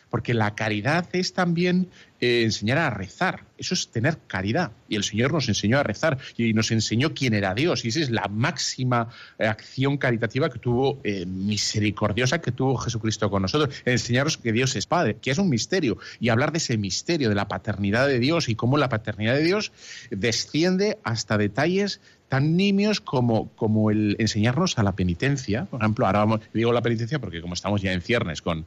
[0.10, 1.88] Porque la caridad es también
[2.22, 3.44] eh, enseñar a rezar.
[3.58, 4.72] Eso es tener caridad.
[4.88, 7.84] Y el Señor nos enseñó a rezar y nos enseñó quién era Dios.
[7.84, 13.30] Y esa es la máxima eh, acción caritativa que tuvo, eh, misericordiosa que tuvo Jesucristo
[13.30, 13.76] con nosotros.
[13.86, 15.98] Enseñaros que Dios es Padre, que es un misterio.
[16.20, 19.44] Y hablar de ese misterio, de la paternidad de Dios y cómo la paternidad de
[19.44, 19.72] Dios
[20.10, 22.00] desciende hasta detalles
[22.30, 25.66] tan nimios como, como el enseñarnos a la penitencia.
[25.66, 28.66] Por ejemplo, ahora vamos, digo la penitencia porque como estamos ya en ciernes con,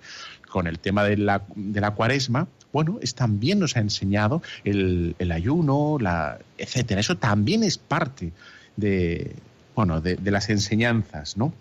[0.49, 5.15] con el tema de la, de la cuaresma, bueno, es, también nos ha enseñado el,
[5.21, 7.01] el ayuno, la, etcétera.
[7.01, 8.33] Eso también es parte
[8.77, 9.31] de,
[9.77, 11.53] bueno, de, de las enseñanzas, ¿no?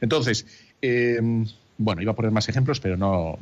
[0.00, 0.46] Entonces,
[0.80, 1.18] eh,
[1.76, 3.40] bueno, iba a poner más ejemplos, pero no,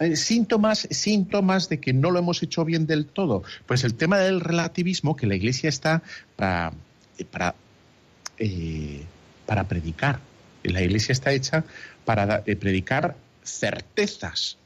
[0.00, 3.44] eh, síntomas, síntomas de que no lo hemos hecho bien del todo.
[3.66, 6.02] Pues el tema del relativismo, que la Iglesia está
[6.34, 6.72] para,
[7.18, 7.54] eh, para,
[8.38, 9.02] eh,
[9.46, 10.18] para predicar.
[10.64, 11.64] La Iglesia está hecha
[12.04, 14.57] para predicar certezas.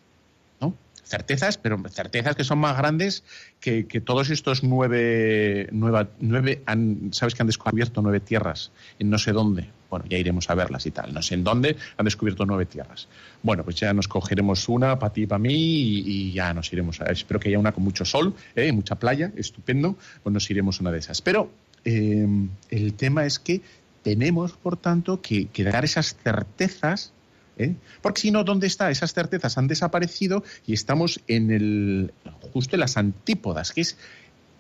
[1.12, 3.22] Certezas, pero certezas que son más grandes
[3.60, 9.10] que, que todos estos nueve, nueva- nueve han- sabes que han descubierto nueve tierras en
[9.10, 9.68] no sé dónde.
[9.90, 11.12] Bueno, ya iremos a verlas y tal.
[11.12, 13.08] No sé en dónde han descubierto nueve tierras.
[13.42, 16.98] Bueno, pues ya nos cogeremos una para ti y para mí y, ya nos iremos.
[17.02, 18.72] A, espero que haya una con mucho sol, ¿eh?
[18.72, 19.98] mucha playa, estupendo.
[20.22, 21.20] Pues nos iremos a una de esas.
[21.20, 21.50] Pero
[21.84, 22.26] eh,
[22.70, 23.60] el tema es que
[24.02, 27.12] tenemos, por tanto, que dar esas certezas
[27.58, 27.74] ¿eh?
[28.00, 28.90] Porque si no, ¿dónde está?
[28.90, 32.12] Esas certezas han desaparecido y estamos en el
[32.52, 33.96] justo en las antípodas, que es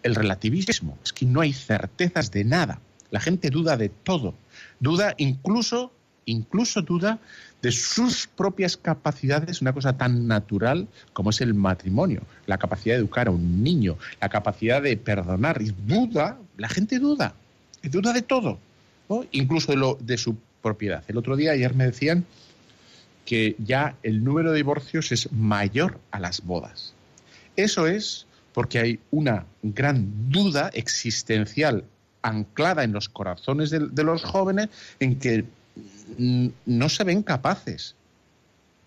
[0.02, 0.98] el relativismo.
[1.04, 2.80] Es que no hay certezas de nada.
[3.10, 4.34] La gente duda de todo.
[4.80, 5.92] Duda incluso,
[6.24, 7.20] incluso duda
[7.60, 13.00] de sus propias capacidades, una cosa tan natural como es el matrimonio, la capacidad de
[13.00, 15.62] educar a un niño, la capacidad de perdonar.
[15.62, 17.34] Y duda, la gente duda,
[17.82, 18.58] duda de todo,
[19.30, 21.04] incluso de su propiedad.
[21.06, 22.24] El otro día, ayer me decían
[23.24, 26.94] que ya el número de divorcios es mayor a las bodas.
[27.56, 31.84] Eso es porque hay una gran duda existencial
[32.22, 34.68] anclada en los corazones de, los jóvenes
[35.00, 35.44] en que
[36.66, 37.94] no se ven capaces,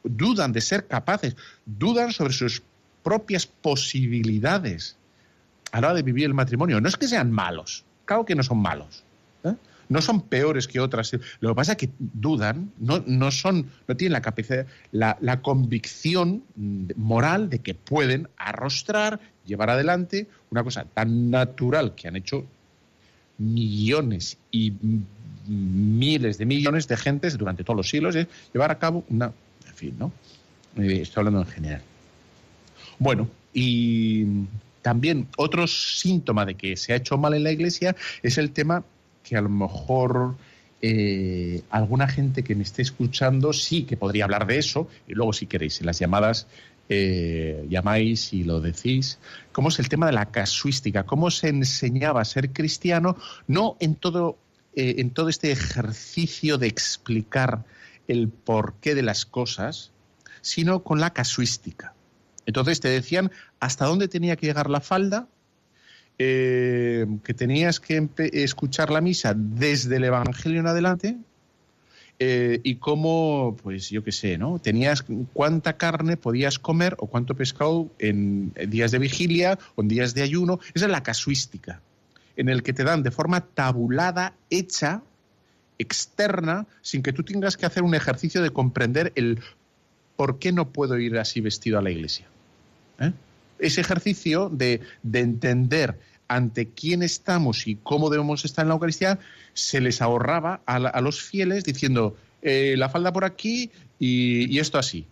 [0.04, 2.62] dudan de ser capaces, dudan sobre sus
[3.04, 4.96] propias posibilidades
[5.72, 6.80] a la hora de vivir el matrimonio.
[6.80, 9.04] No es que sean malos, claro que no son malos.
[9.44, 9.56] ¿eh?
[9.90, 11.12] No son peores que otras.
[11.40, 15.42] Lo que pasa es que dudan, no, no son, no tienen la capacidad, la, la
[15.42, 16.44] convicción
[16.96, 22.46] moral de que pueden arrostrar, llevar adelante una cosa tan natural que han hecho
[23.38, 24.74] millones y
[25.48, 29.32] miles de millones de gentes durante todos los siglos es llevar a cabo una.
[29.68, 30.12] En fin, ¿no?
[30.78, 31.82] Eh, estoy hablando en general.
[32.98, 34.26] Bueno, y
[34.82, 38.84] también otro síntoma de que se ha hecho mal en la iglesia es el tema
[39.28, 40.36] que a lo mejor
[40.82, 45.34] eh, alguna gente que me esté escuchando sí que podría hablar de eso, y luego
[45.34, 46.48] si queréis en las llamadas
[46.88, 49.18] eh, llamáis y lo decís,
[49.52, 53.96] cómo es el tema de la casuística, cómo se enseñaba a ser cristiano, no en
[53.96, 54.38] todo
[54.76, 57.64] eh, en todo este ejercicio de explicar
[58.10, 59.92] el porqué de las cosas,
[60.42, 61.94] sino con la casuística.
[62.46, 65.30] Entonces te decían hasta dónde tenía que llegar la falda,
[66.18, 71.18] eh, que tenías que escuchar la misa desde el Evangelio en adelante,
[72.18, 74.60] eh, y cómo, pues yo qué sé, ¿no?
[74.60, 80.14] Tenías cuánta carne podías comer o cuánto pescado en días de vigilia o en días
[80.14, 80.60] de ayuno.
[80.74, 81.82] Esa es la casuística
[82.38, 85.02] en el que te dan de forma tabulada, hecha,
[85.78, 89.40] externa, sin que tú tengas que hacer un ejercicio de comprender el
[90.16, 92.28] por qué no puedo ir así vestido a la iglesia.
[93.00, 93.12] ¿Eh?
[93.60, 94.82] Ese ejercicio de,
[95.14, 99.20] entender ante quién estamos y cómo debemos estar en la Eucaristía,
[99.54, 105.06] se les ahorraba a, los fieles diciendo eh, la falda por aquí y, esto así.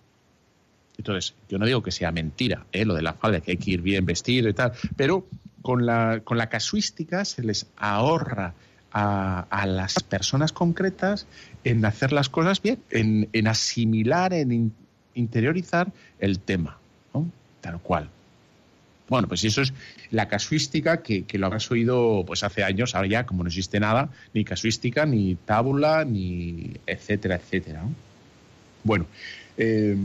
[0.97, 2.85] Entonces, yo no digo que sea mentira, ¿eh?
[2.85, 5.25] lo de la falda, que hay que ir bien vestido y tal, pero
[5.61, 8.53] con la, con la casuística se les ahorra
[8.93, 11.25] a, las personas concretas
[11.63, 14.71] en hacer las cosas bien, en, asimilar, en
[15.15, 16.77] interiorizar el tema,
[17.61, 18.09] tal cual.
[19.09, 19.73] Bueno, pues eso es
[20.11, 24.09] la casuística que, lo habrás oído pues hace años, ahora ya como no existe nada,
[24.33, 27.83] ni casuística, ni tábula, ni etcétera, etcétera.
[28.83, 29.05] Bueno,
[29.57, 29.97] eh,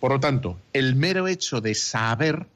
[0.00, 2.46] por lo tanto, el mero hecho de saber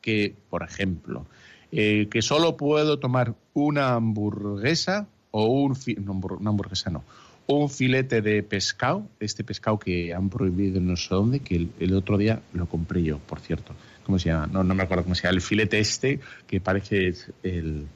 [0.00, 1.26] que, por ejemplo,
[1.72, 7.02] eh, que solo puedo tomar una hamburguesa o un una hamburguesa no,
[7.46, 12.18] un filete de pescado, este pescado que han prohibido no sé dónde, que el, otro
[12.18, 13.74] día lo compré yo, por cierto.
[14.04, 14.46] ¿Cómo se llama?
[14.46, 15.34] No, no me acuerdo cómo se llama.
[15.34, 17.86] El filete este, que parece el...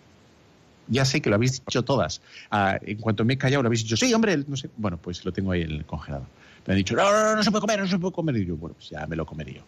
[0.89, 2.21] Ya sé que lo habéis dicho todas.
[2.51, 4.71] Ah, en cuanto me he callado, lo habéis dicho, sí, hombre, no sé.
[4.77, 6.27] Bueno, pues lo tengo ahí en el congelador.
[6.67, 8.37] Me han dicho, no, no, no, no se puede comer, no se puede comer.
[8.39, 9.63] Y yo, bueno, pues ya me lo comeré yo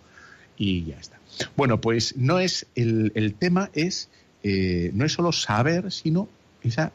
[0.56, 1.18] y ya está.
[1.56, 4.08] Bueno, pues no es el, tema es
[4.42, 6.28] eh, no es solo saber, sino
[6.62, 6.92] esa,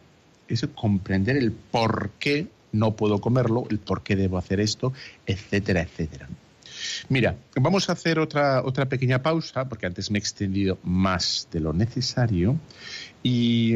[0.48, 4.94] ese comprender el por qué no puedo comerlo, el por qué debo hacer esto,
[5.26, 6.28] etcétera, etcétera.
[7.10, 11.60] Mira, vamos a hacer otra, otra pequeña pausa, porque antes me he extendido más de
[11.60, 12.58] lo necesario,
[13.24, 13.76] y,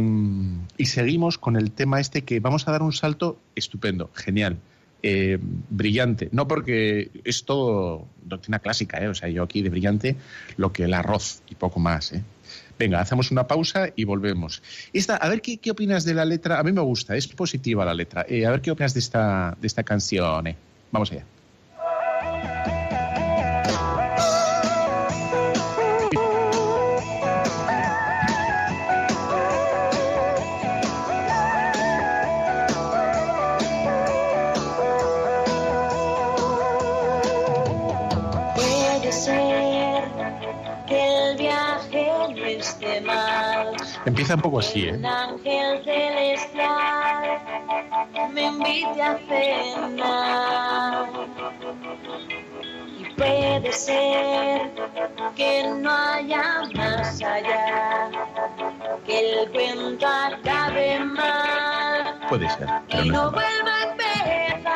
[0.86, 4.58] seguimos con el tema este que vamos a dar un salto estupendo, genial.
[5.04, 6.30] Eh, brillante.
[6.32, 9.08] No porque es todo doctrina clásica, ¿eh?
[9.08, 10.16] o sea, yo aquí de brillante
[10.58, 12.14] lo que el arroz y poco más.
[12.14, 12.24] ¿eh?
[12.78, 14.62] Venga, hacemos una pausa y volvemos.
[14.94, 16.60] Esta, a ver ¿qué, opinas de la letra.
[16.60, 18.22] A mí me gusta, es positiva la letra.
[18.22, 20.56] a ver qué opinas de esta, de esta canción.
[20.92, 21.26] Vamos allá.
[44.22, 44.94] Empieza un poco así, ¿eh?
[44.94, 47.42] Un ángel celestial
[48.32, 51.10] me invite a cenar.
[53.00, 54.70] Y puede ser
[55.36, 58.12] que no haya más allá,
[59.08, 62.20] que el cuento acabe mal.
[62.30, 62.68] Puede ser.
[62.90, 64.72] Y no, vuelva a empezar.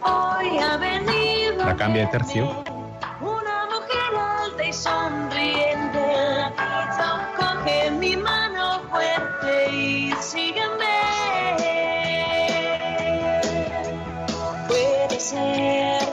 [0.00, 1.64] Hoy ha venido.
[1.64, 2.62] La cambia de tercio.
[3.20, 5.91] Una mujer alta y sonriente
[10.22, 11.56] sígueme.
[14.68, 16.08] Puede ser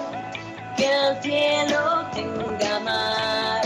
[0.75, 3.61] que el cielo tenga mar,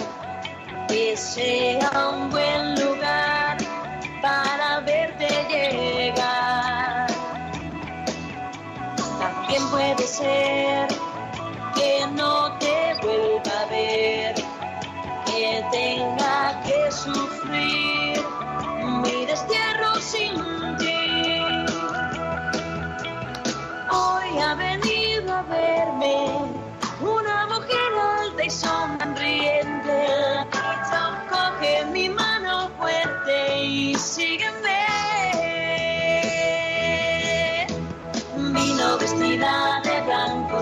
[0.87, 3.57] que sea un buen lugar
[4.21, 7.07] para verte llegar.
[9.19, 10.52] También puede ser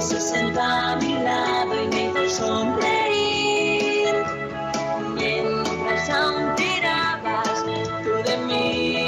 [0.02, 4.16] se senta a mi lado y me hizo sonreír.
[5.14, 7.64] Mientras aún tirabas
[8.04, 9.06] tú de mí.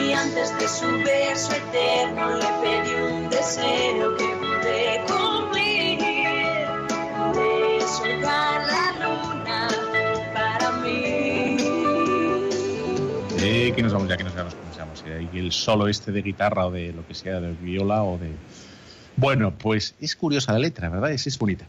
[0.00, 5.98] Y antes de su beso eterno le pedí un deseo que pude cumplir.
[7.34, 9.68] De soltar la luna
[10.34, 11.56] para mí.
[13.38, 14.54] Eh, que nos vamos ya, que nos vamos,
[14.92, 15.04] vamos.
[15.06, 18.18] Eh, Y el solo este de guitarra o de lo que sea, de viola o
[18.18, 18.30] de...
[19.14, 21.12] Bueno, pues es curiosa la letra, ¿verdad?
[21.12, 21.66] Es, es bonita.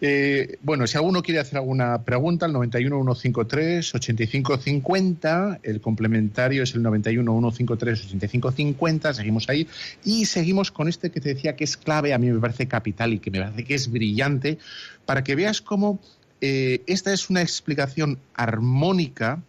[0.00, 6.62] Eh, bueno, si alguno quiere hacer alguna pregunta, el 91 153 85 50, el complementario
[6.62, 9.66] es el 91 153 85 50, seguimos ahí
[10.04, 13.12] y seguimos con este que te decía que es clave, a mí me parece capital
[13.12, 14.58] y que me parece que es brillante,
[15.04, 15.98] para que veas cómo
[16.40, 19.42] eh, esta es una explicación armónica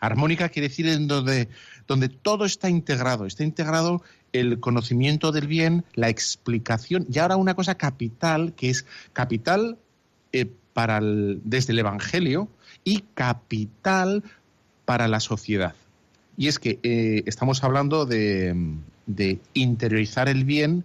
[0.00, 1.48] Armónica quiere decir en donde,
[1.86, 7.54] donde todo está integrado, está integrado el conocimiento del bien, la explicación, y ahora una
[7.54, 9.78] cosa capital, que es capital
[10.32, 12.48] eh, para desde el Evangelio
[12.84, 14.22] y capital
[14.84, 15.74] para la sociedad.
[16.36, 18.54] Y es que eh, estamos hablando de,
[19.06, 20.84] de interiorizar el bien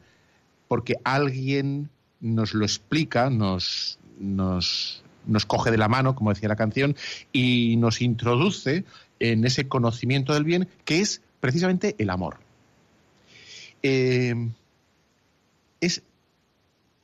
[0.67, 1.89] porque alguien
[2.19, 6.95] nos lo explica, nos, nos, nos coge de la mano, como decía la canción,
[7.31, 8.85] y nos introduce
[9.19, 12.39] en ese conocimiento del bien que es precisamente el amor.
[13.81, 14.35] Eh,
[15.81, 16.03] es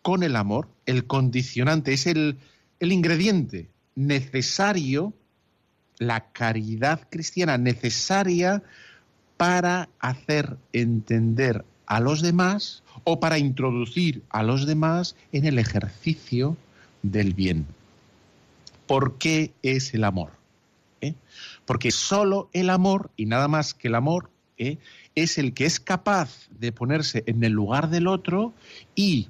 [0.02, 2.38] con el amor, el condicionante, es el,
[2.80, 5.14] el ingrediente necesario,
[5.98, 8.64] la caridad cristiana necesaria
[9.36, 16.56] para hacer entender a los demás o para introducir a los demás en el ejercicio
[17.04, 17.66] del bien.
[18.90, 20.32] ¿Por qué es el amor?
[21.00, 21.14] ¿Eh?
[21.68, 24.80] Porque solo el amor y nada más que el amor ¿eh?
[25.14, 28.52] es el que es capaz de ponerse en el lugar del otro
[28.96, 29.28] y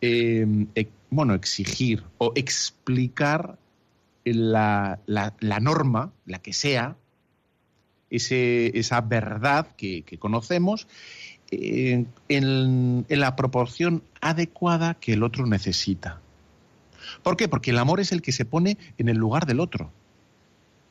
[0.00, 3.56] eh, e- bueno, exigir o explicar
[4.24, 6.96] la, la- norma, la que sea,
[8.10, 10.88] esa verdad que, conocemos,
[11.52, 16.20] eh, en la proporción adecuada que el otro necesita.
[17.22, 17.48] ¿Por qué?
[17.48, 19.92] Porque el amor es el que se pone en el lugar del otro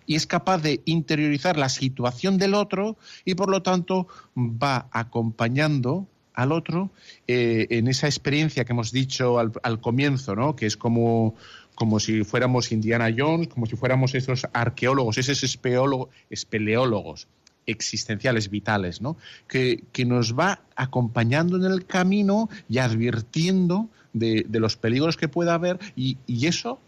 [0.05, 6.07] y es capaz de interiorizar la situación del otro y por lo tanto va acompañando
[6.33, 6.91] al otro
[7.27, 10.55] eh, en esa experiencia que hemos dicho al, comienzo, ¿no?
[10.55, 11.35] que es como,
[11.75, 17.27] como si fuéramos Indiana Jones, como si fuéramos esos arqueólogos, esos espeleólogos
[17.65, 19.17] existenciales, vitales, ¿no?
[19.47, 25.27] que, que nos va acompañando en el camino y advirtiendo de, de los peligros que
[25.27, 26.79] pueda haber y, y eso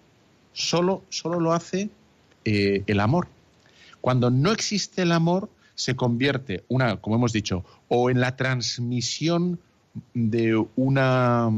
[0.54, 1.90] solo, solo lo hace
[2.46, 3.28] eh, el amor.
[4.02, 9.60] Cuando no existe el amor, se convierte, una, como hemos dicho, o en la transmisión
[10.14, 11.50] de una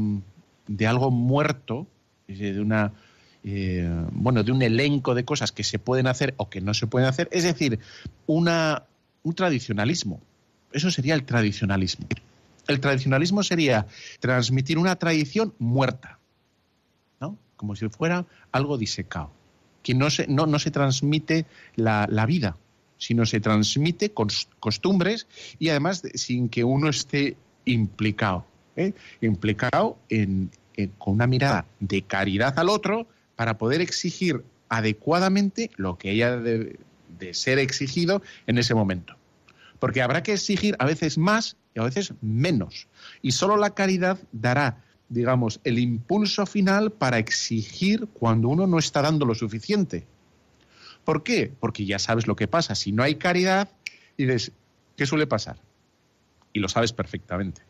[0.66, 1.86] de algo muerto,
[2.26, 2.92] decir, de una
[3.44, 6.86] eh, bueno, de un elenco de cosas que se pueden hacer o que no se
[6.86, 7.78] pueden hacer, es decir,
[8.26, 8.84] una,
[9.26, 10.20] un tradicionalismo.
[10.72, 12.06] Eso sería el tradicionalismo.
[12.68, 13.86] El tradicionalismo sería
[14.20, 16.18] transmitir una tradición muerta,
[17.20, 17.36] ¿no?
[17.56, 19.30] Como si fuera algo disecado
[19.82, 21.46] que no se, no, no se transmite
[21.76, 22.56] la, la vida,
[22.98, 25.26] sino se transmite cos- costumbres
[25.60, 28.44] y además de- sin que uno esté implicado,
[28.76, 28.92] ¿eh?
[29.20, 30.50] implicado en,
[30.98, 33.06] con una mirada de caridad al otro
[33.36, 36.78] para poder exigir adecuadamente lo que haya de,
[37.18, 39.16] de ser exigido en ese momento.
[39.78, 42.88] Porque habrá que exigir a veces más y a veces menos.
[43.22, 49.02] Y solo la caridad dará digamos, el impulso final para exigir cuando uno no está
[49.02, 50.06] dando lo suficiente.
[51.04, 51.52] ¿Por qué?
[51.60, 52.74] Porque ya sabes lo que pasa.
[52.74, 53.70] Si no hay caridad,
[54.18, 54.52] dices,
[54.96, 55.58] ¿qué suele pasar?
[56.52, 57.62] Y lo sabes perfectamente.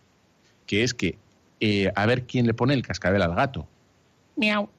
[0.66, 1.18] Que es que
[1.60, 3.68] eh, a ver quién le pone el cascabel al gato.
[4.36, 4.70] Miau.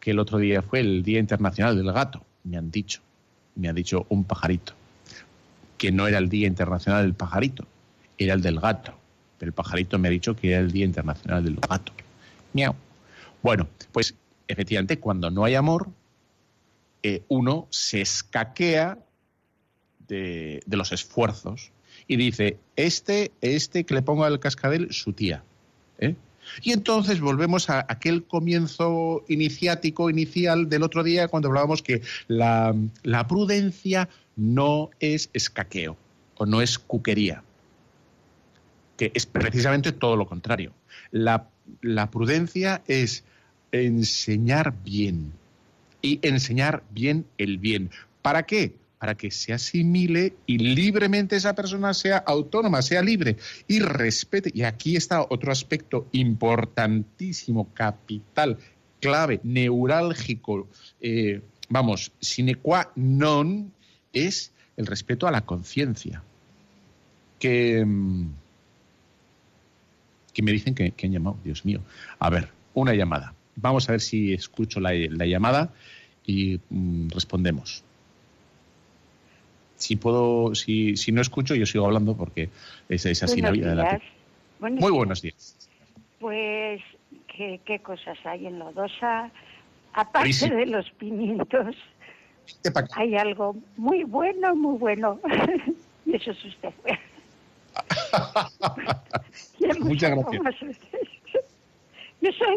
[0.00, 3.00] Que el otro día fue el Día Internacional del Gato, me han dicho.
[3.56, 4.72] Me ha dicho un pajarito.
[5.78, 7.66] Que no era el Día Internacional del Pajarito,
[8.18, 8.94] era el del gato.
[9.38, 11.92] Pero el pajarito me ha dicho que era el Día Internacional del Gato.
[12.52, 12.74] Miau.
[13.42, 14.14] Bueno, pues
[14.48, 15.88] efectivamente, cuando no hay amor,
[17.02, 18.98] eh, uno se escaquea
[20.08, 21.72] de, de los esfuerzos
[22.06, 25.42] y dice, este, este que le pongo al cascabel, su tía.
[25.98, 26.14] ¿eh?
[26.62, 32.74] Y entonces volvemos a aquel comienzo iniciático, inicial del otro día, cuando hablábamos que la,
[33.28, 35.96] prudencia no es escaqueo
[36.36, 37.42] o no es cuquería,
[38.96, 40.72] que es precisamente todo lo contrario.
[41.10, 43.24] La prudencia es
[43.72, 45.32] enseñar bien
[46.02, 47.90] y enseñar bien el bien.
[48.22, 48.74] ¿Para qué?
[49.04, 53.36] Para que se asimile y libremente esa persona sea autónoma, sea libre
[53.68, 54.50] y respete.
[54.54, 58.56] Y aquí está otro aspecto importantísimo, capital,
[59.00, 60.70] clave, neurálgico,
[61.02, 63.74] eh, vamos, sine qua non,
[64.10, 66.22] es el respeto a la conciencia.
[67.38, 68.32] Que, mm,
[70.32, 71.82] que me dicen que, han llamado, Dios mío.
[72.18, 73.34] A ver, una llamada.
[73.56, 75.74] Vamos a ver si escucho la, la llamada
[76.24, 77.84] y mm, respondemos.
[79.76, 82.48] Si puedo, si, si no escucho, yo sigo hablando porque
[82.88, 84.00] es, es así la vida de la.
[84.60, 84.96] Buenos Muy días.
[84.96, 85.56] buenos días.
[86.20, 86.80] Pues,
[87.26, 89.30] ¿qué, qué cosas hay en Lodosa?
[89.92, 91.76] Aparte de los pimientos,
[92.96, 95.20] hay algo muy bueno, muy bueno.
[96.06, 96.72] y eso es usted.
[99.80, 100.78] Muchas gracias.
[102.20, 102.56] Yo soy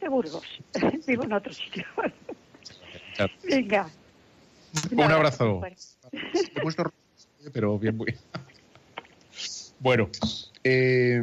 [0.00, 0.44] de Burgos.
[1.06, 1.84] Vivo en otro sitio.
[3.44, 3.88] Venga.
[4.90, 5.44] Un abrazo.
[5.60, 6.50] muy fuerte.
[6.54, 6.96] He puesto rojo,
[7.52, 8.14] pero bien, muy
[9.80, 10.10] Bueno,
[10.64, 11.22] eh,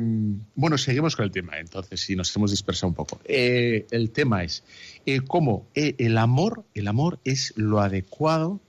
[0.56, 3.20] bueno, seguimos con el tema, entonces, si nos hemos dispersado un poco.
[3.26, 4.64] Eh, el tema es
[5.06, 8.62] eh, cómo el amor, el amor es lo adecuado,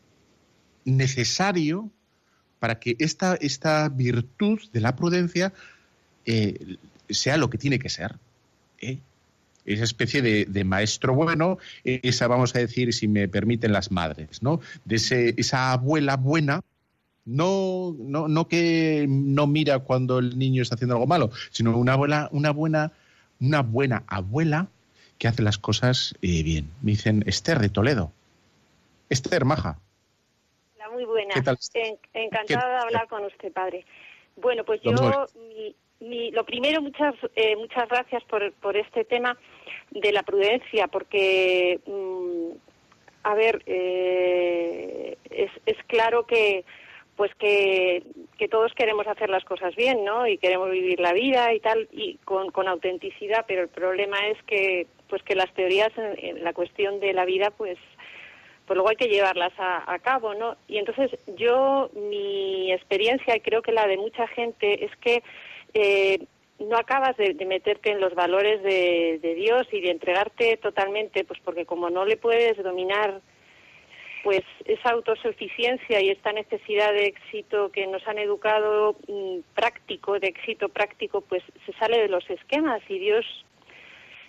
[0.85, 1.91] necesario
[2.59, 5.53] para que esta, esta virtud de la prudencia
[7.09, 8.17] sea lo que tiene que ser.
[9.67, 14.43] Esa especie de, de maestro bueno, esa vamos a decir, si me permiten las madres,
[14.43, 14.61] ¿no?
[14.85, 16.61] De ese, esa abuela buena,
[17.25, 21.95] no, no, no que no mira cuando el niño está haciendo algo malo, sino una
[21.95, 22.93] abuela, una buena,
[23.41, 24.69] una buena abuela
[25.19, 26.71] que hace las cosas eh, bien.
[26.83, 28.13] Me dicen Esther de Toledo.
[29.09, 29.79] Esther Maja.
[30.77, 31.35] Hola, muy buena.
[31.35, 31.59] ¿Qué tal?
[31.75, 33.85] En- encantada ¿Qué- de hablar con usted, padre.
[34.37, 34.93] Bueno, pues yo,
[35.49, 39.37] mi- mi- lo primero, muchas eh, muchas gracias por, por este tema
[39.91, 42.51] de la prudencia, porque, mm,
[43.25, 46.65] a ver, eh, es, es claro que
[47.17, 48.03] pues que,
[48.37, 50.27] que todos queremos hacer las cosas bien, ¿no?
[50.27, 54.37] Y queremos vivir la vida y tal, y con, con autenticidad, pero el problema es
[54.43, 57.79] que pues que las teorías en- en la cuestión de la vida, pues
[58.67, 60.57] pues luego hay que llevarlas a, a cabo, ¿no?
[60.67, 65.23] Y entonces yo, mi experiencia, y creo que la de mucha gente, es que
[65.75, 66.19] eh,
[66.59, 71.67] no acabas de, meterte en los valores de, Dios y de entregarte totalmente, pues porque
[71.67, 73.21] como no le puedes dominar,
[74.25, 80.29] pues esa autosuficiencia y esta necesidad de éxito que nos han educado mm, práctico, de
[80.29, 83.25] éxito práctico, pues se sale de los esquemas y Dios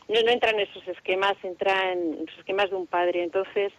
[0.07, 3.23] no, no entra en esos esquemas, entra en los esquemas de un padre.
[3.23, 3.71] Entonces,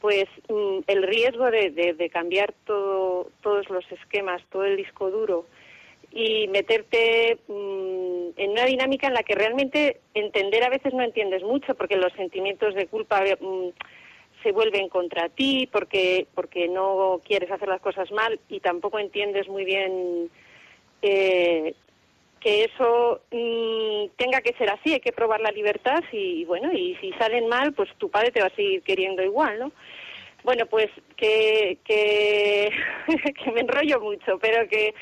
[0.00, 5.10] pues mm, el riesgo de, de- de cambiar todo, todos los esquemas, todo el disco
[5.10, 5.46] duro
[6.14, 11.42] y meterte mm, en una dinámica en la que realmente entender a veces no entiendes
[11.42, 13.70] mucho porque los sentimientos de culpa mm,
[14.44, 19.48] se vuelven contra ti porque porque no quieres hacer las cosas mal y tampoco entiendes
[19.48, 20.30] muy bien
[21.02, 21.74] eh,
[22.38, 26.94] que eso mm, tenga que ser así, hay que probar la libertad y bueno, y
[27.00, 29.72] si salen mal, pues tu padre te va a seguir queriendo igual, ¿no?
[30.44, 32.70] Bueno, pues que, que
[33.54, 34.94] me enrollo mucho, pero que,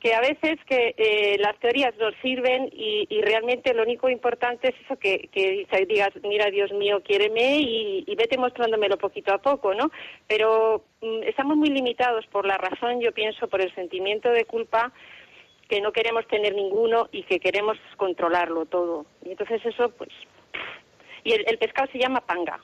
[0.00, 4.68] que a veces que eh, las teorías nos sirven y, y realmente lo único importante
[4.68, 9.38] es eso que, que digas, mira Dios mío, quiéreme y, y vete mostrándomelo poquito a
[9.38, 9.90] poco, ¿no?
[10.26, 14.92] Pero mm, estamos muy limitados por la razón, yo pienso, por el sentimiento de culpa
[15.68, 19.06] que no queremos tener ninguno y que queremos controlarlo todo.
[19.24, 20.10] Y entonces eso, pues...
[21.22, 22.58] Y el, el pescado se llama panga.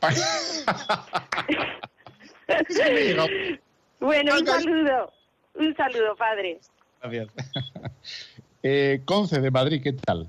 [3.98, 5.10] Bueno, un saludo.
[5.58, 6.58] Un saludo, padre.
[7.02, 7.28] Gracias.
[8.68, 10.28] Eh, Conce de Madrid, ¿qué tal?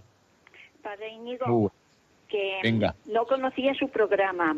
[0.83, 1.69] Padre Íñigo, Uh,
[2.27, 2.93] que venga.
[3.07, 4.55] no conocía su programa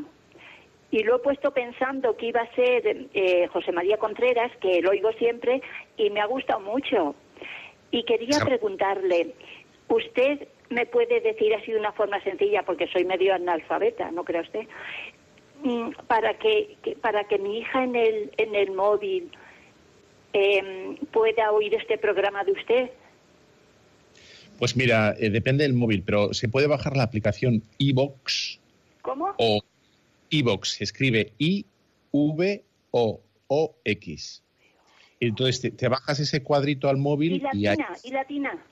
[0.91, 4.89] y lo he puesto pensando que iba a ser eh, José María Contreras, que lo
[4.89, 5.61] oigo siempre
[5.95, 7.15] y me ha gustado mucho.
[7.91, 9.34] Y quería preguntarle,
[9.88, 14.41] ¿usted me puede decir así de una forma sencilla, porque soy medio analfabeta, no crea
[14.41, 14.67] usted,
[15.63, 19.30] Mm, para que, que- para que mi hija en el, en el móvil
[20.34, 22.89] em, pueda oír este programa de usted?
[24.57, 28.59] Pues mira, eh, depende del móvil, pero se puede bajar la aplicación iVox
[29.01, 29.34] ¿Cómo?
[29.38, 29.61] o
[30.30, 31.63] iVox, se escribe I-V-O-O-X.
[35.21, 37.88] Entonces te, te bajas ese cuadrito al ¿Y móvil y latina?
[38.03, 38.65] ¿Y latina?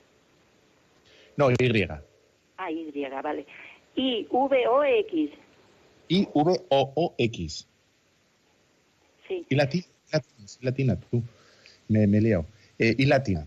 [1.36, 1.56] No, Y.
[2.56, 2.90] Ah, Y,
[3.22, 3.46] vale.
[3.94, 5.30] I, V, O, X.
[6.08, 7.66] I, V, O, O, X.
[9.26, 9.46] Sí.
[9.48, 9.86] Y latina,
[10.60, 11.22] latina, tú.
[11.88, 12.46] Me, me he liado.
[12.78, 13.46] Eh, y latina.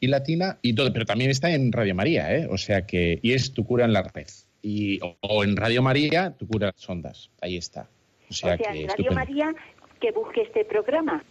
[0.00, 2.46] Y latina, y todo, pero también está en Radio María, ¿eh?
[2.50, 4.28] O sea que, y es Tu cura en la red.
[4.62, 7.30] Y, o, en Radio María, Tu cura en las ondas.
[7.40, 7.88] Ahí está.
[8.30, 9.54] O sea, o sea que en Radio María,
[10.00, 11.24] que busque este programa.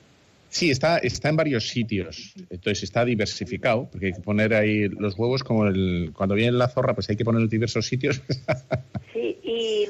[0.49, 2.33] Sí, está, está en varios sitios.
[2.49, 6.67] Entonces está diversificado, porque hay que poner ahí los huevos como el, cuando viene la
[6.67, 8.21] zorra, pues hay que poner en diversos sitios.
[9.13, 9.87] sí, y,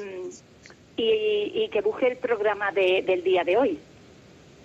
[0.96, 3.78] y, y, que busque el programa de, del día de hoy.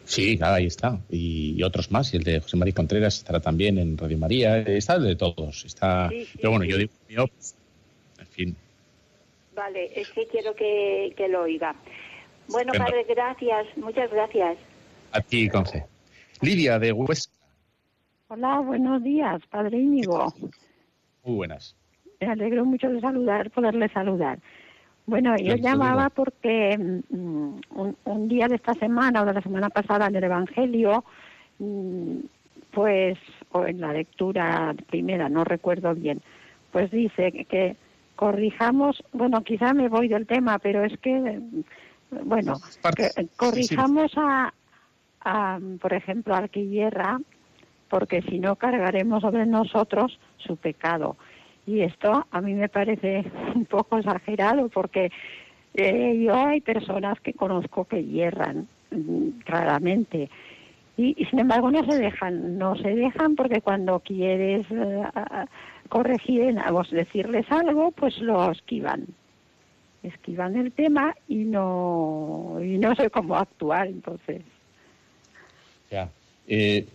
[0.05, 0.99] Sí, claro, ahí está.
[1.09, 2.13] Y, otros más.
[2.13, 4.57] Y el de José María Contreras estará también en Radio María.
[4.59, 5.65] Está el de todos.
[5.65, 6.09] Está...
[6.09, 6.71] Sí, sí, Pero bueno, sí.
[6.71, 7.55] yo digo, mío, pues,
[8.19, 8.55] en fin.
[9.55, 11.75] Vale, es que quiero que, que lo oiga.
[12.47, 14.57] Bueno, padre, gracias, muchas gracias.
[15.11, 15.85] A ti, Conce.
[16.41, 17.31] Lidia, de Huesca.
[18.27, 20.33] Hola, buenos días, padre Íñigo.
[21.23, 21.75] Muy buenas.
[22.19, 24.39] Me alegro mucho de saludar, poderle saludar.
[25.05, 29.69] Bueno, yo llamaba porque mm, un, un día de esta semana o de la semana
[29.69, 31.03] pasada en el Evangelio,
[31.59, 32.19] mm,
[32.71, 33.17] pues,
[33.51, 36.21] o en la lectura primera, no recuerdo bien,
[36.71, 37.75] pues dice que
[38.15, 41.63] corrijamos, bueno, quizá me voy del tema, pero es que, mm,
[42.23, 42.55] bueno,
[42.95, 44.53] que corrijamos a,
[45.21, 47.19] a, por ejemplo, al que hierra,
[47.89, 51.17] porque si no cargaremos sobre nosotros su pecado.
[51.65, 55.11] Y esto a mí me parece un poco exagerado, porque
[55.73, 60.29] eh, yo hay personas que conozco que hierran mm, claramente.
[60.95, 65.03] Y, y sin embargo no se dejan, no se dejan porque cuando quieres eh,
[65.89, 69.07] corregir, vos decirles algo, pues lo esquivan
[70.03, 74.41] esquivan el tema y no y no sé cómo actuar entonces
[75.89, 76.09] Ya.
[76.47, 76.85] Eh,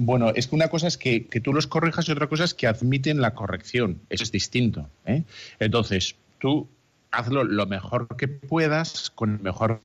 [0.00, 2.68] bueno, es que una cosa es que, tú los corrijas y otra cosa es que
[2.68, 4.00] admiten la corrección.
[4.08, 4.88] Eso es distinto.
[5.04, 5.24] ¿eh?
[5.58, 6.68] Entonces, tú
[7.10, 9.82] hazlo lo mejor que puedas, con el mejor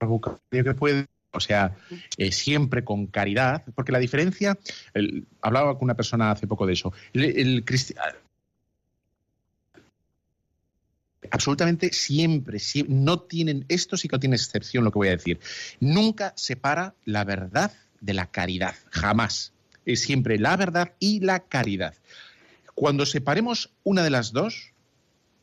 [0.00, 1.06] vocabulario que puedas.
[1.32, 1.76] O sea,
[2.16, 4.56] eh, siempre con caridad, porque la diferencia,
[5.42, 7.64] hablaba con una persona hace poco de eso, el, el
[11.30, 15.38] absolutamente siempre, sie- no tienen, esto sí que tiene excepción lo que voy a decir,
[15.80, 19.52] nunca separa la verdad de la caridad, jamás.
[19.84, 21.94] Es siempre la verdad y la caridad.
[22.74, 24.72] Cuando separemos una de las dos,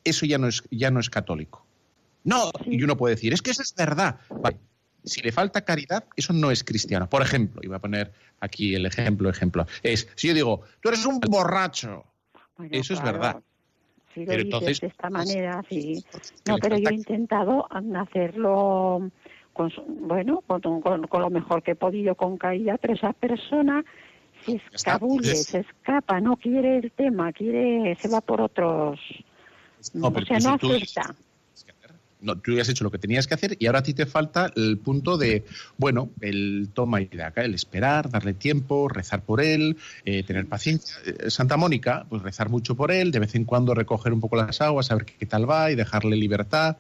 [0.03, 1.65] eso ya no es, ya no es católico.
[2.23, 4.19] No, y uno puede decir, es que eso es verdad.
[4.29, 4.57] Vale.
[5.03, 7.07] Si le falta caridad, eso no es cristiano.
[7.07, 11.05] Por ejemplo, voy a poner aquí el ejemplo, ejemplo, es, si yo digo, tú eres
[11.05, 12.03] un borracho,
[12.57, 13.39] Bueno, eso es verdad.
[14.15, 16.03] si lo Pero dices entonces, de esta pues, manera sí
[16.43, 19.11] que no pero yo he intentado hacerlo
[19.55, 23.13] con su- bueno con, con- con lo mejor que he podido con caída pero esa
[23.13, 23.83] persona
[24.45, 28.99] se está, escabulle es- se escapa no quiere el tema quiere se va por otros
[29.93, 31.15] No, o sea no acepta
[32.25, 34.07] No, tú ya has hecho lo que tenías que hacer y ahora a ti te
[34.07, 35.45] falta el punto de,
[35.77, 40.95] bueno, el toma y daca, el esperar, darle tiempo, rezar por él, eh, tener paciencia.
[41.05, 44.37] Eh, Santa Mónica, pues rezar mucho por él, de vez en cuando recoger un poco
[44.37, 46.77] las aguas, saber qué, tal va y dejarle libertad.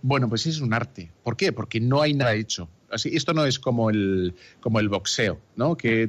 [0.00, 1.10] Bueno, pues es un arte.
[1.22, 1.52] ¿Por qué?
[1.52, 2.68] Porque no hay nada hecho.
[2.90, 5.76] Así, esto no es como el, como el boxeo, ¿no?
[5.76, 6.08] Que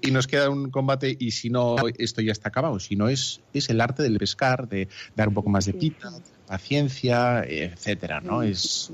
[0.00, 2.80] y nos queda un combate y si no, esto ya está acabado.
[2.80, 6.10] Si no, es, es el arte del pescar, de dar un poco más de pita.
[6.50, 8.42] Paciencia, etcétera, ¿no?
[8.42, 8.92] Es,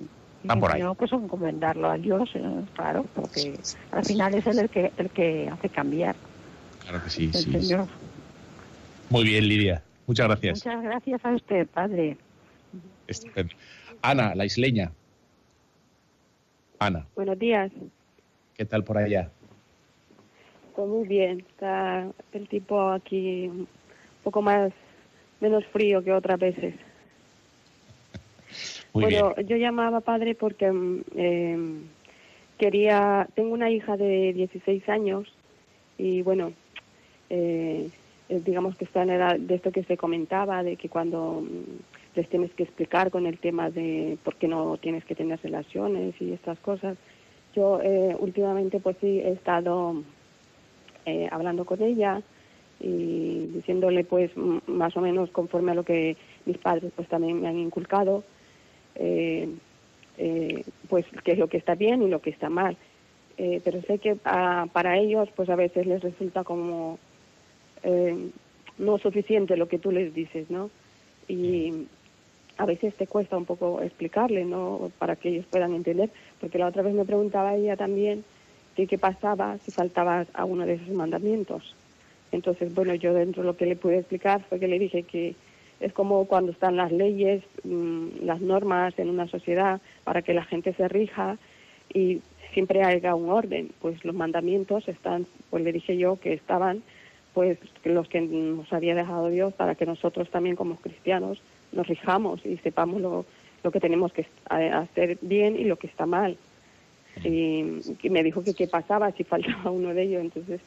[0.49, 0.83] va por ahí.
[0.83, 2.43] no, pues encomendarlo a Dios, eh,
[2.75, 3.59] claro, porque
[3.93, 6.15] al final es él el que, el que hace cambiar,
[6.83, 7.51] claro que sí, el sí.
[7.51, 7.89] Señor.
[9.09, 9.83] Muy bien, Lidia.
[10.07, 10.67] Muchas gracias.
[10.67, 12.19] Muchas gracias a usted, Padre.
[13.07, 13.55] Estupendo.
[14.03, 14.93] Ana, la isleña.
[16.79, 17.73] Ana, Buenos días.
[18.55, 19.31] ¿qué tal por allá?
[20.75, 21.41] Pues muy bien.
[21.41, 23.67] Está el tipo aquí un
[24.23, 24.73] poco más,
[25.41, 26.75] menos frío que otras veces.
[28.93, 29.49] Muy bueno, bien.
[29.49, 31.59] yo llamaba padre porque mm, eh,
[32.59, 35.33] quería, tengo una hija de 16 años
[35.99, 36.53] y bueno,
[37.31, 37.89] eh,
[38.29, 42.17] eh, digamos que está en edad de esto que se comentaba, de que cuando mm,
[42.17, 46.15] les tienes que explicar con el tema de por qué no tienes que tener relaciones
[46.21, 46.97] y estas cosas.
[47.55, 50.03] Yo eh, últimamente pues sí he estado
[51.05, 52.21] eh, hablando con ella
[52.81, 54.31] y diciéndole pues
[54.67, 58.25] más o menos conforme a lo que mis padres pues también me han inculcado
[58.97, 59.49] eh,
[60.19, 62.77] eh, pues qué es lo que está bien y lo que está mal.
[63.39, 66.99] Eh, pero sé que ah, para ellos pues a veces les resulta como
[67.83, 68.31] eh,
[68.79, 70.71] no suficiente lo que tú les dices no
[71.29, 71.87] y
[72.57, 76.11] a veces te cuesta un poco explicarle no para que ellos puedan entender.
[76.41, 78.25] Porque la otra vez me preguntaba ella también
[78.87, 81.75] qué pasaba si faltaba a uno de esos mandamientos.
[82.33, 85.35] Entonces, bueno, yo dentro de lo que le pude explicar fue que le dije que
[85.81, 90.45] es como cuando están las leyes, mm, las normas en una sociedad para que la
[90.45, 91.37] gente se rija
[91.93, 92.21] y
[92.53, 93.71] siempre haya un orden.
[93.81, 96.83] Pues los mandamientos están, pues le dije yo que estaban,
[97.35, 101.41] pues los que nos había dejado Dios para que nosotros también como cristianos
[101.73, 103.27] nos rijamos y sepamos lo,
[103.63, 106.39] lo que tenemos que hacer bien y lo que está mal.
[107.23, 110.23] Y, y me dijo que qué pasaba si faltaba uno de ellos.
[110.23, 110.61] Entonces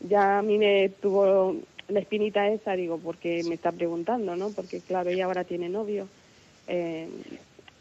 [0.00, 1.56] ya a mí me tuvo
[1.88, 4.50] la espinita esa, digo, porque me está preguntando, ¿no?
[4.50, 6.08] Porque claro, ella ahora tiene novio,
[6.66, 7.08] eh,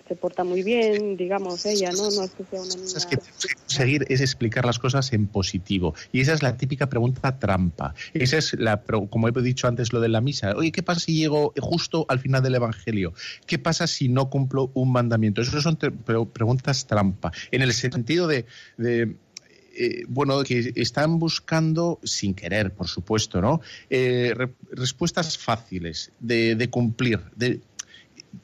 [0.08, 2.12] se porta muy bien, digamos, ella, ¿no?
[2.12, 2.98] No es que sea una niña...
[2.98, 5.96] Es que conseguir es explicar las cosas en positivo.
[6.12, 7.96] Y esa es la típica pregunta trampa.
[8.14, 10.54] Esa es la, como he dicho antes, lo de la misa.
[10.58, 13.14] Oye, ¿qué pasa si llego justo al final del Evangelio?
[13.46, 15.42] ¿Qué pasa si no cumplo un mandamiento?
[15.42, 17.32] Esas son preguntas trampa.
[17.52, 18.46] En el sentido de
[19.76, 23.62] eh, bueno, que están buscando, sin querer, por supuesto, ¿no?
[23.90, 24.36] Eh,
[24.72, 27.60] respuestas fáciles de, cumplir, de,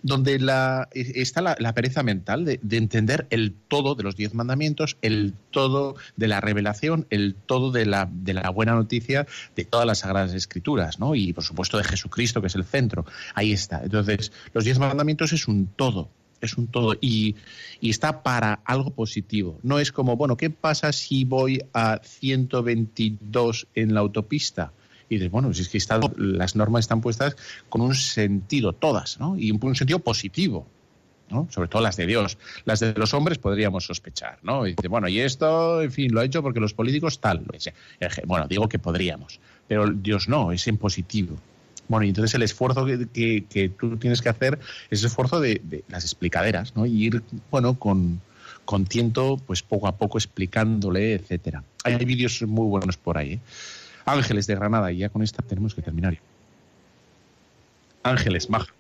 [0.02, 5.34] donde la, está la, pereza mental de, entender el todo de los diez mandamientos, el
[5.52, 10.00] todo de la revelación, el todo de la, de la buena noticia de todas las
[10.00, 11.16] sagradas escrituras, ¿no?
[11.16, 13.06] Y por supuesto de Jesucristo, que es el centro.
[13.36, 13.82] Ahí está.
[13.84, 16.10] Entonces, los diez mandamientos es un todo
[16.42, 17.36] es un todo y,
[17.82, 19.60] está para algo positivo.
[19.64, 24.74] No es como, bueno, ¿qué pasa si voy a 122 en la autopista?
[25.10, 25.80] Y dices, bueno, si es que
[26.18, 27.36] las normas están puestas
[27.68, 29.36] con un sentido, todas, ¿no?
[29.38, 30.68] Y un, sentido positivo,
[31.30, 31.48] ¿no?
[31.50, 32.38] Sobre todo las de Dios.
[32.66, 34.68] Las de los hombres podríamos sospechar, ¿no?
[34.68, 37.44] Y dice, bueno, y esto, en fin, lo ha hecho porque los políticos tal.
[38.26, 41.38] Bueno, digo que podríamos, pero Dios no, es en positivo.
[41.90, 44.60] Bueno, y entonces el esfuerzo que, que, tú tienes que hacer
[44.92, 46.86] es el esfuerzo de, las explicaderas, ¿no?
[46.86, 48.22] Y ir, bueno, con,
[48.64, 51.64] con tiento, pues poco a poco explicándole, etcétera.
[51.84, 53.34] Hay, vídeos muy buenos por ahí.
[53.34, 53.40] ¿eh?
[54.06, 56.20] Ángeles de Granada, y ya con esta tenemos que terminar.
[58.04, 58.72] Ángeles, maja.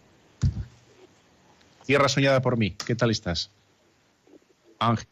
[1.88, 3.50] Tierra soñada por mí, ¿qué tal estás?
[4.78, 5.08] Ángel.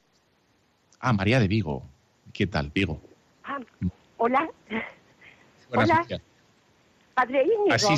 [0.99, 1.83] Ah, María de Vigo.
[2.31, 3.01] ¿Qué tal, Vigo?
[3.43, 3.59] Ah,
[4.17, 4.47] hola.
[5.71, 6.05] hola.
[7.17, 7.95] Padre Íñigo.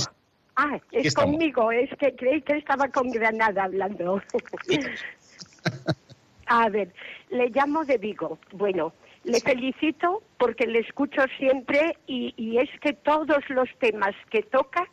[0.56, 4.22] Ah, es conmigo, es que creí que estaba con Granada hablando.
[6.48, 6.94] A ver,
[7.30, 8.40] le llamo de Vigo.
[8.54, 8.94] Bueno,
[9.26, 14.88] le felicito porque le escucho siempre y, y, es que todos los temas que toca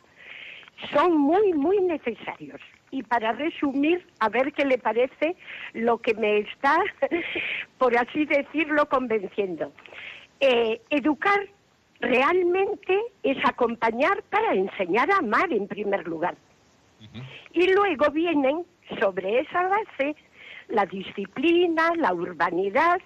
[0.93, 2.59] son muy, muy necesarios.
[2.91, 5.37] Y para resumir, a ver qué le parece
[5.71, 6.77] lo que me está,
[7.77, 9.71] por así decirlo, convenciendo.
[10.41, 11.47] Eh, educar
[11.99, 16.35] realmente es acompañar para enseñar a amar en primer lugar.
[17.53, 18.65] Y luego vienen
[18.99, 20.15] sobre esa base
[20.69, 22.99] la disciplina, la urbanidad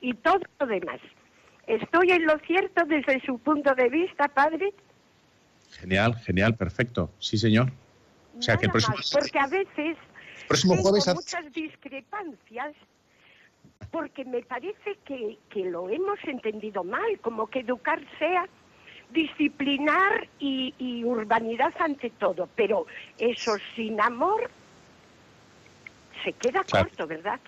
[0.00, 1.00] y todo lo demás.
[1.66, 4.72] ¿Estoy en lo cierto desde su punto de vista, padre?
[5.80, 7.10] Genial, genial, perfecto.
[7.18, 7.72] Sí, señor.
[8.38, 9.96] O sea, que porque a veces
[10.48, 12.74] próximo muchas discrepancias
[13.90, 18.46] porque me parece que, lo hemos entendido mal, como que educar sea
[19.12, 22.86] disciplinar y, urbanidad ante todo, pero
[23.18, 24.50] eso sin amor
[26.24, 27.38] se queda corto, ¿verdad?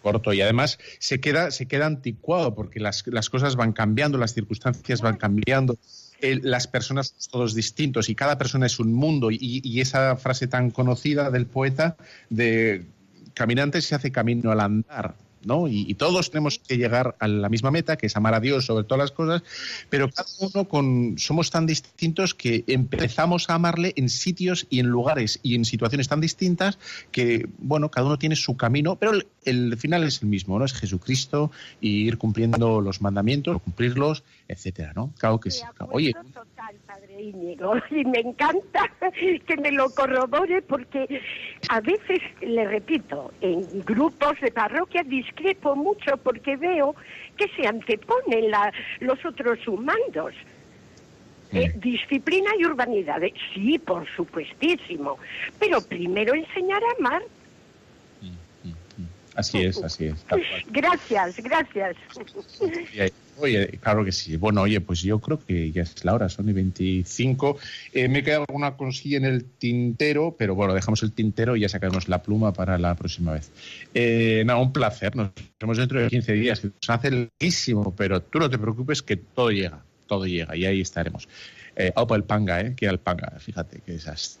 [0.00, 4.32] corto y además se queda se queda anticuado porque las, las cosas van cambiando, las
[4.32, 5.76] circunstancias van cambiando,
[6.22, 10.46] las personas son todos distintos y cada persona es un mundo y, y, esa frase
[10.46, 11.96] tan conocida del poeta
[12.30, 12.86] de
[13.34, 15.14] caminante se hace camino al andar.
[15.44, 15.68] ¿No?
[15.68, 18.84] Y, todos tenemos que llegar a la misma meta, que es amar a Dios sobre
[18.84, 19.42] todas las cosas,
[19.90, 24.86] pero cada uno con, somos tan distintos que empezamos a amarle en sitios y en
[24.86, 26.78] lugares y en situaciones tan distintas
[27.10, 29.12] que, bueno, cada uno tiene su camino, pero
[29.44, 30.64] el, final es el mismo, ¿no?
[30.64, 35.12] Es Jesucristo y ir cumpliendo los mandamientos, cumplirlos, etcétera, ¿no?
[35.18, 35.62] Claro que sí.
[35.92, 36.12] Oye.
[37.90, 38.90] y me encanta
[39.46, 41.22] que me lo corrobore porque
[41.68, 46.96] a veces, le repito, en grupos de parroquia discrepo mucho porque veo
[47.36, 50.34] que se anteponen la, los otros humanos.
[51.52, 53.20] Eh, disciplina y urbanidad,
[53.52, 55.18] sí, por supuestísimo,
[55.58, 57.22] pero primero enseñar a amar.
[59.34, 60.24] Así es, así es.
[60.70, 61.96] Gracias, gracias.
[63.38, 64.36] Oye, claro que sí.
[64.36, 67.58] Bueno, oye, pues yo creo que ya es la hora, son y 25.
[67.92, 71.68] Eh, me queda alguna cosilla en el tintero, pero bueno, dejamos el tintero y ya
[71.68, 73.50] sacaremos la pluma para la próxima vez.
[73.94, 75.16] Eh, no, un placer.
[75.16, 79.02] Nos vemos dentro de 15 días, que nos hace larguísimo, pero tú no te preocupes
[79.02, 81.26] que todo llega, todo llega y ahí estaremos.
[81.76, 82.74] Eh, opa el panga, ¿eh?
[82.76, 84.40] Que el panga, fíjate que esas